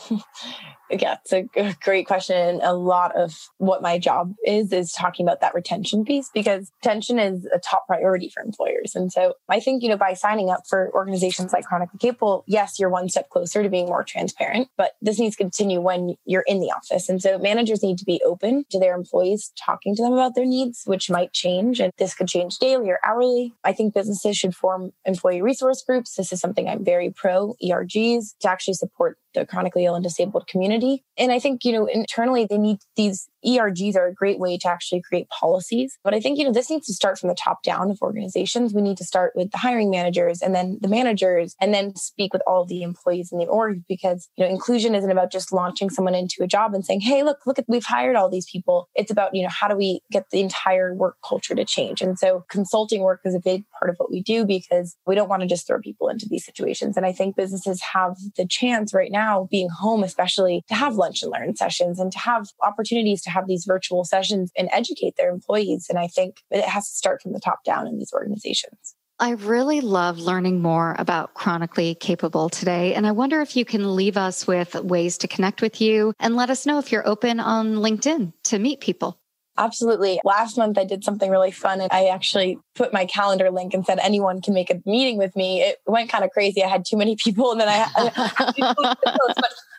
yeah, 0.91 1.17
it's 1.25 1.33
a 1.33 1.75
great 1.83 2.07
question. 2.07 2.61
A 2.63 2.75
lot 2.75 3.15
of 3.17 3.49
what 3.59 3.83
my 3.83 3.99
job 3.99 4.35
is 4.45 4.73
is 4.73 4.93
talking 4.93 5.27
about 5.27 5.41
that 5.41 5.55
retention 5.55 6.05
piece 6.05 6.31
because 6.33 6.71
retention 6.83 7.19
is 7.19 7.47
a 7.55 7.59
top 7.59 7.87
priority 7.87 8.31
for 8.31 8.43
employers. 8.43 8.95
And 8.95 9.13
so 9.13 9.35
I 9.49 9.61
think, 9.61 9.83
you 9.83 9.89
know, 9.89 9.97
by 9.97 10.15
signing 10.15 10.51
up 10.51 10.63
for 10.69 10.91
organizations 10.95 11.53
like 11.53 11.65
Chronically 11.65 11.99
Capable, 11.99 12.45
yes, 12.47 12.79
you're 12.79 12.89
one 12.89 13.09
step 13.09 13.31
closer 13.31 13.63
to 13.63 13.69
being 13.69 13.87
more 13.87 14.05
transparent, 14.05 14.69
but 14.77 14.93
this 15.03 15.19
needs 15.19 15.37
to 15.37 15.43
continue 15.43 15.81
when 15.81 16.15
you're 16.25 16.45
in 16.47 16.61
the 16.61 16.71
office. 16.71 17.09
And 17.09 17.21
so 17.21 17.39
managers 17.39 17.83
need 17.83 17.99
to 17.99 18.05
be 18.05 18.21
open 18.25 18.65
to 18.71 18.79
their 18.79 18.95
employees 18.95 19.53
talking 19.59 19.97
to 19.97 20.03
them 20.03 20.13
about 20.13 20.35
their 20.35 20.47
needs, 20.47 20.83
which 20.85 21.11
might 21.11 21.33
change. 21.33 21.81
And 21.81 21.93
this 21.99 22.15
could 22.15 22.29
change 22.29 22.59
daily 22.59 22.91
or 22.91 23.01
hourly. 23.05 23.55
I 23.65 23.73
think 23.73 23.95
businesses 23.95 24.37
should 24.37 24.55
form 24.55 24.93
employee 25.05 25.43
resource 25.43 25.83
groups. 25.83 26.15
This 26.15 26.33
is 26.33 26.41
something 26.41 26.69
I'm 26.69 26.85
very 26.85 27.11
pro 27.11 27.55
ERGs 27.63 28.37
to 28.41 28.51
actually 28.51 28.75
support 28.75 29.19
the 29.35 29.47
chronically 29.47 29.85
ill 29.85 29.95
and 29.95 30.03
disabled 30.03 30.47
community. 30.47 30.76
And 31.19 31.33
I 31.33 31.39
think, 31.39 31.65
you 31.65 31.73
know, 31.73 31.87
internally 31.87 32.47
they 32.49 32.59
need 32.59 32.79
these 32.97 33.29
ERGs 33.47 33.97
are 33.97 34.09
a 34.09 34.15
great 34.15 34.39
way 34.39 34.59
to 34.59 34.69
actually 34.69 35.03
create 35.03 35.29
policies. 35.29 35.99
But 36.03 36.15
I 36.15 36.21
think, 36.21 36.39
you 36.39 36.45
know, 36.45 36.53
this 36.53 36.69
needs 36.69 36.87
to 36.87 36.95
start 36.95 37.19
from 37.19 37.29
the 37.29 37.35
top 37.35 37.63
down 37.63 37.91
of 37.91 37.99
organizations. 38.03 38.75
We 38.75 38.83
need 38.83 38.97
to 38.99 39.05
start 39.05 39.33
with 39.35 39.51
the 39.53 39.59
hiring 39.59 39.91
managers 39.91 40.43
and 40.43 40.55
then 40.55 40.79
the 40.81 40.89
managers 40.89 41.55
and 41.61 41.73
then 41.73 41.95
speak 41.97 42.33
with 42.33 42.43
all 42.47 42.65
the 42.65 42.83
employees 42.83 43.31
in 43.33 43.39
the 43.39 43.47
org 43.47 43.83
because, 43.89 44.29
you 44.37 44.45
know, 44.45 44.51
inclusion 44.51 44.95
isn't 44.95 45.11
about 45.11 45.33
just 45.33 45.53
launching 45.53 45.91
someone 45.91 46.15
into 46.15 46.43
a 46.43 46.47
job 46.47 46.75
and 46.75 46.85
saying, 46.85 47.01
hey, 47.01 47.23
look, 47.23 47.39
look 47.47 47.59
at, 47.59 47.65
we've 47.69 47.85
hired 47.85 48.17
all 48.17 48.29
these 48.29 48.51
people. 48.51 48.89
It's 48.95 49.11
about, 49.11 49.35
you 49.35 49.43
know, 49.43 49.49
how 49.49 49.69
do 49.69 49.77
we 49.77 50.01
get 50.11 50.27
the 50.31 50.41
entire 50.41 50.95
work 50.95 51.17
culture 51.27 51.55
to 51.55 51.65
change? 51.65 52.03
And 52.03 52.19
so 52.19 52.45
consulting 52.51 53.03
work 53.03 53.21
is 53.25 53.35
a 53.35 53.41
big 53.41 53.65
part 53.79 53.91
of 53.91 53.97
what 53.99 54.11
we 54.11 54.23
do 54.23 54.45
because 54.45 54.97
we 55.07 55.15
don't 55.15 55.29
want 55.29 55.43
to 55.43 55.49
just 55.49 55.67
throw 55.67 55.81
people 55.81 56.09
into 56.09 56.27
these 56.29 56.45
situations. 56.45 56.97
And 56.97 57.07
I 57.07 57.13
think 57.13 57.37
businesses 57.37 57.81
have 57.83 58.17
the 58.37 58.47
chance 58.47 58.93
right 58.93 59.11
now, 59.11 59.49
being 59.51 59.69
home, 59.69 60.03
especially 60.03 60.65
to 60.69 60.75
have 60.75 60.97
lunch 60.97 61.23
and 61.23 61.33
learn 61.33 61.57
sessions 61.57 61.99
and 61.99 62.13
to 62.13 62.19
have 62.19 62.49
opportunities 62.65 63.23
to 63.23 63.31
have 63.31 63.47
these 63.47 63.65
virtual 63.65 64.05
sessions 64.05 64.51
and 64.57 64.69
educate 64.73 65.15
their 65.17 65.31
employees. 65.31 65.87
And 65.89 65.99
I 65.99 66.09
think 66.09 66.37
it 66.51 66.65
has 66.65 66.89
to 66.89 66.97
start 66.97 67.23
from 67.23 67.33
the 67.33 67.41
top 67.41 67.65
down 67.65 67.87
in 67.87 67.99
these 67.99 68.13
organizations. 68.13 68.95
I 69.19 69.31
really 69.31 69.81
love 69.81 70.19
learning 70.19 70.61
more 70.61 70.95
about 70.99 71.33
Chronically 71.33 71.95
Capable 71.95 72.51
today. 72.51 72.93
And 72.93 73.07
I 73.07 73.13
wonder 73.13 73.41
if 73.41 73.57
you 73.57 73.65
can 73.65 73.97
leave 73.97 74.19
us 74.19 74.47
with 74.47 74.75
ways 74.75 75.17
to 75.19 75.29
connect 75.29 75.63
with 75.63 75.81
you 75.81 76.13
and 76.19 76.37
let 76.37 76.51
us 76.51 76.67
know 76.67 76.79
if 76.79 76.93
you're 76.93 77.09
open 77.09 77.41
on 77.41 77.77
LinkedIn 77.77 78.35
to 78.45 78.59
meet 78.59 78.81
people. 78.81 79.19
Absolutely. 79.59 80.21
Last 80.25 80.59
month 80.59 80.77
I 80.77 80.85
did 80.85 81.03
something 81.03 81.31
really 81.31 81.51
fun 81.51 81.81
and 81.81 81.91
I 81.91 82.07
actually 82.07 82.59
put 82.75 82.93
my 82.93 83.07
calendar 83.07 83.51
link 83.51 83.73
and 83.73 83.87
said 83.87 83.99
anyone 84.01 84.43
can 84.43 84.53
make 84.53 84.71
a 84.71 84.83
meeting 84.85 85.17
with 85.17 85.35
me. 85.35 85.63
It 85.63 85.79
went 85.87 86.11
kind 86.11 86.25
of 86.25 86.31
crazy. 86.31 86.63
I 86.63 86.69
had 86.69 86.85
too 86.85 86.97
many 86.97 87.17
people 87.17 87.53
and 87.53 87.61
then 87.61 87.69
I, 87.69 87.87
I 87.97 89.35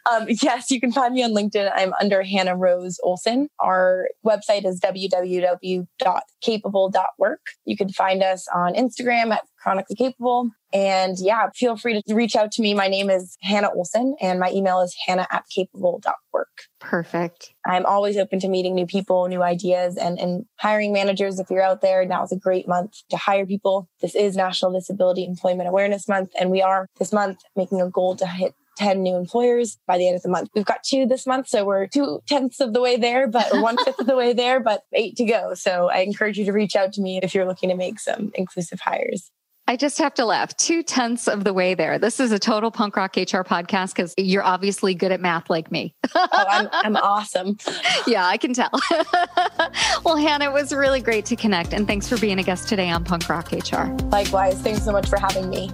um, 0.09 0.25
yes, 0.41 0.71
you 0.71 0.79
can 0.79 0.91
find 0.91 1.13
me 1.13 1.23
on 1.23 1.29
LinkedIn. 1.31 1.71
I'm 1.73 1.93
under 2.01 2.23
Hannah 2.23 2.55
Rose 2.55 2.99
Olson. 3.03 3.49
Our 3.59 4.07
website 4.25 4.65
is 4.65 4.79
www.capable.work. 4.79 7.41
You 7.65 7.77
can 7.77 7.89
find 7.89 8.23
us 8.23 8.47
on 8.53 8.73
Instagram 8.73 9.33
at 9.33 9.43
chronically 9.61 9.95
capable. 9.95 10.49
And 10.73 11.17
yeah, 11.19 11.49
feel 11.55 11.77
free 11.77 12.01
to 12.01 12.15
reach 12.15 12.35
out 12.35 12.51
to 12.53 12.61
me. 12.61 12.73
My 12.73 12.87
name 12.87 13.09
is 13.09 13.37
Hannah 13.41 13.71
Olson 13.73 14.15
and 14.21 14.39
my 14.39 14.51
email 14.51 14.81
is 14.81 14.95
hannah 15.05 15.27
at 15.31 15.43
capable.work. 15.53 16.47
Perfect. 16.79 17.53
I'm 17.65 17.85
always 17.85 18.17
open 18.17 18.39
to 18.41 18.47
meeting 18.47 18.75
new 18.75 18.85
people, 18.85 19.27
new 19.27 19.43
ideas 19.43 19.97
and, 19.97 20.19
and 20.19 20.45
hiring 20.57 20.93
managers. 20.93 21.39
If 21.39 21.49
you're 21.49 21.63
out 21.63 21.81
there, 21.81 22.05
now 22.05 22.23
is 22.23 22.31
a 22.31 22.37
great 22.37 22.67
month 22.67 22.93
to 23.09 23.17
hire 23.17 23.45
people. 23.45 23.89
This 24.01 24.15
is 24.15 24.35
National 24.35 24.71
Disability 24.71 25.25
Employment 25.25 25.67
Awareness 25.67 26.07
Month. 26.07 26.31
And 26.39 26.51
we 26.51 26.61
are 26.61 26.87
this 26.99 27.11
month 27.11 27.39
making 27.55 27.81
a 27.81 27.89
goal 27.89 28.15
to 28.17 28.27
hit 28.27 28.53
10 28.77 29.01
new 29.01 29.15
employers 29.15 29.77
by 29.87 29.97
the 29.97 30.07
end 30.07 30.15
of 30.15 30.21
the 30.21 30.29
month. 30.29 30.49
We've 30.55 30.65
got 30.65 30.83
two 30.83 31.05
this 31.05 31.27
month, 31.27 31.47
so 31.47 31.65
we're 31.65 31.87
two 31.87 32.21
tenths 32.27 32.59
of 32.59 32.73
the 32.73 32.81
way 32.81 32.97
there, 32.97 33.27
but 33.27 33.47
one 33.61 33.77
fifth 33.83 33.99
of 33.99 34.07
the 34.07 34.15
way 34.15 34.33
there, 34.33 34.59
but 34.59 34.83
eight 34.93 35.15
to 35.17 35.25
go. 35.25 35.53
So 35.53 35.89
I 35.89 35.99
encourage 35.99 36.37
you 36.37 36.45
to 36.45 36.53
reach 36.53 36.75
out 36.75 36.93
to 36.93 37.01
me 37.01 37.19
if 37.21 37.35
you're 37.35 37.47
looking 37.47 37.69
to 37.69 37.75
make 37.75 37.99
some 37.99 38.31
inclusive 38.35 38.79
hires. 38.79 39.31
I 39.69 39.75
just 39.75 39.97
have 39.97 40.13
to 40.13 40.25
laugh. 40.25 40.55
Two 40.55 40.81
tenths 40.81 41.27
of 41.27 41.43
the 41.43 41.53
way 41.53 41.73
there. 41.73 41.99
This 41.99 42.21
is 42.21 42.31
a 42.31 42.39
total 42.39 42.71
punk 42.71 42.95
rock 42.95 43.17
HR 43.17 43.43
podcast 43.43 43.93
because 43.93 44.13
you're 44.17 44.43
obviously 44.43 44.95
good 44.95 45.11
at 45.11 45.19
math 45.19 45.49
like 45.49 45.69
me. 45.71 45.93
oh, 46.15 46.27
I'm, 46.31 46.69
I'm 46.71 46.95
awesome. 46.95 47.57
Yeah, 48.05 48.25
I 48.25 48.37
can 48.37 48.53
tell. 48.53 48.71
well, 50.05 50.15
Hannah, 50.15 50.45
it 50.45 50.53
was 50.53 50.73
really 50.73 51.01
great 51.01 51.25
to 51.25 51.35
connect. 51.35 51.73
And 51.73 51.85
thanks 51.85 52.07
for 52.07 52.17
being 52.17 52.39
a 52.39 52.43
guest 52.43 52.69
today 52.69 52.89
on 52.89 53.03
Punk 53.03 53.27
Rock 53.27 53.51
HR. 53.51 53.87
Likewise. 54.05 54.61
Thanks 54.61 54.85
so 54.85 54.93
much 54.93 55.09
for 55.09 55.17
having 55.17 55.49
me. 55.49 55.69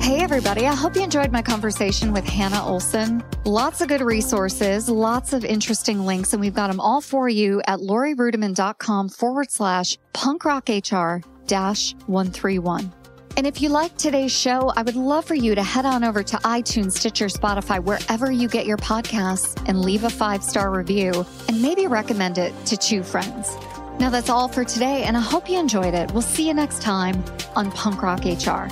Hey, 0.00 0.20
everybody. 0.20 0.66
I 0.66 0.74
hope 0.74 0.96
you 0.96 1.02
enjoyed 1.02 1.30
my 1.30 1.42
conversation 1.42 2.12
with 2.12 2.24
Hannah 2.24 2.64
Olson. 2.64 3.22
Lots 3.44 3.80
of 3.80 3.88
good 3.88 4.00
resources, 4.00 4.88
lots 4.88 5.32
of 5.32 5.44
interesting 5.44 6.04
links, 6.04 6.32
and 6.32 6.40
we've 6.40 6.54
got 6.54 6.68
them 6.68 6.80
all 6.80 7.00
for 7.00 7.28
you 7.28 7.60
at 7.66 7.78
laurieruettimann.com 7.80 9.10
forward 9.10 9.50
slash 9.50 9.98
punkrockhr 10.12 11.22
dash 11.46 11.94
131. 12.06 12.92
And 13.36 13.46
if 13.46 13.62
you 13.62 13.68
like 13.68 13.96
today's 13.96 14.32
show, 14.32 14.72
I 14.74 14.82
would 14.82 14.96
love 14.96 15.26
for 15.26 15.34
you 15.34 15.54
to 15.54 15.62
head 15.62 15.86
on 15.86 16.02
over 16.02 16.22
to 16.22 16.36
iTunes, 16.38 16.92
Stitcher, 16.92 17.26
Spotify, 17.26 17.82
wherever 17.82 18.32
you 18.32 18.48
get 18.48 18.66
your 18.66 18.78
podcasts, 18.78 19.62
and 19.68 19.80
leave 19.82 20.04
a 20.04 20.10
five 20.10 20.42
star 20.42 20.70
review 20.70 21.24
and 21.46 21.62
maybe 21.62 21.86
recommend 21.86 22.38
it 22.38 22.52
to 22.66 22.76
two 22.76 23.02
friends. 23.02 23.54
Now, 24.00 24.08
that's 24.08 24.30
all 24.30 24.48
for 24.48 24.64
today, 24.64 25.04
and 25.04 25.16
I 25.16 25.20
hope 25.20 25.48
you 25.48 25.58
enjoyed 25.58 25.92
it. 25.92 26.10
We'll 26.12 26.22
see 26.22 26.48
you 26.48 26.54
next 26.54 26.80
time 26.80 27.22
on 27.54 27.70
Punk 27.72 28.02
Rock 28.02 28.24
HR. 28.24 28.66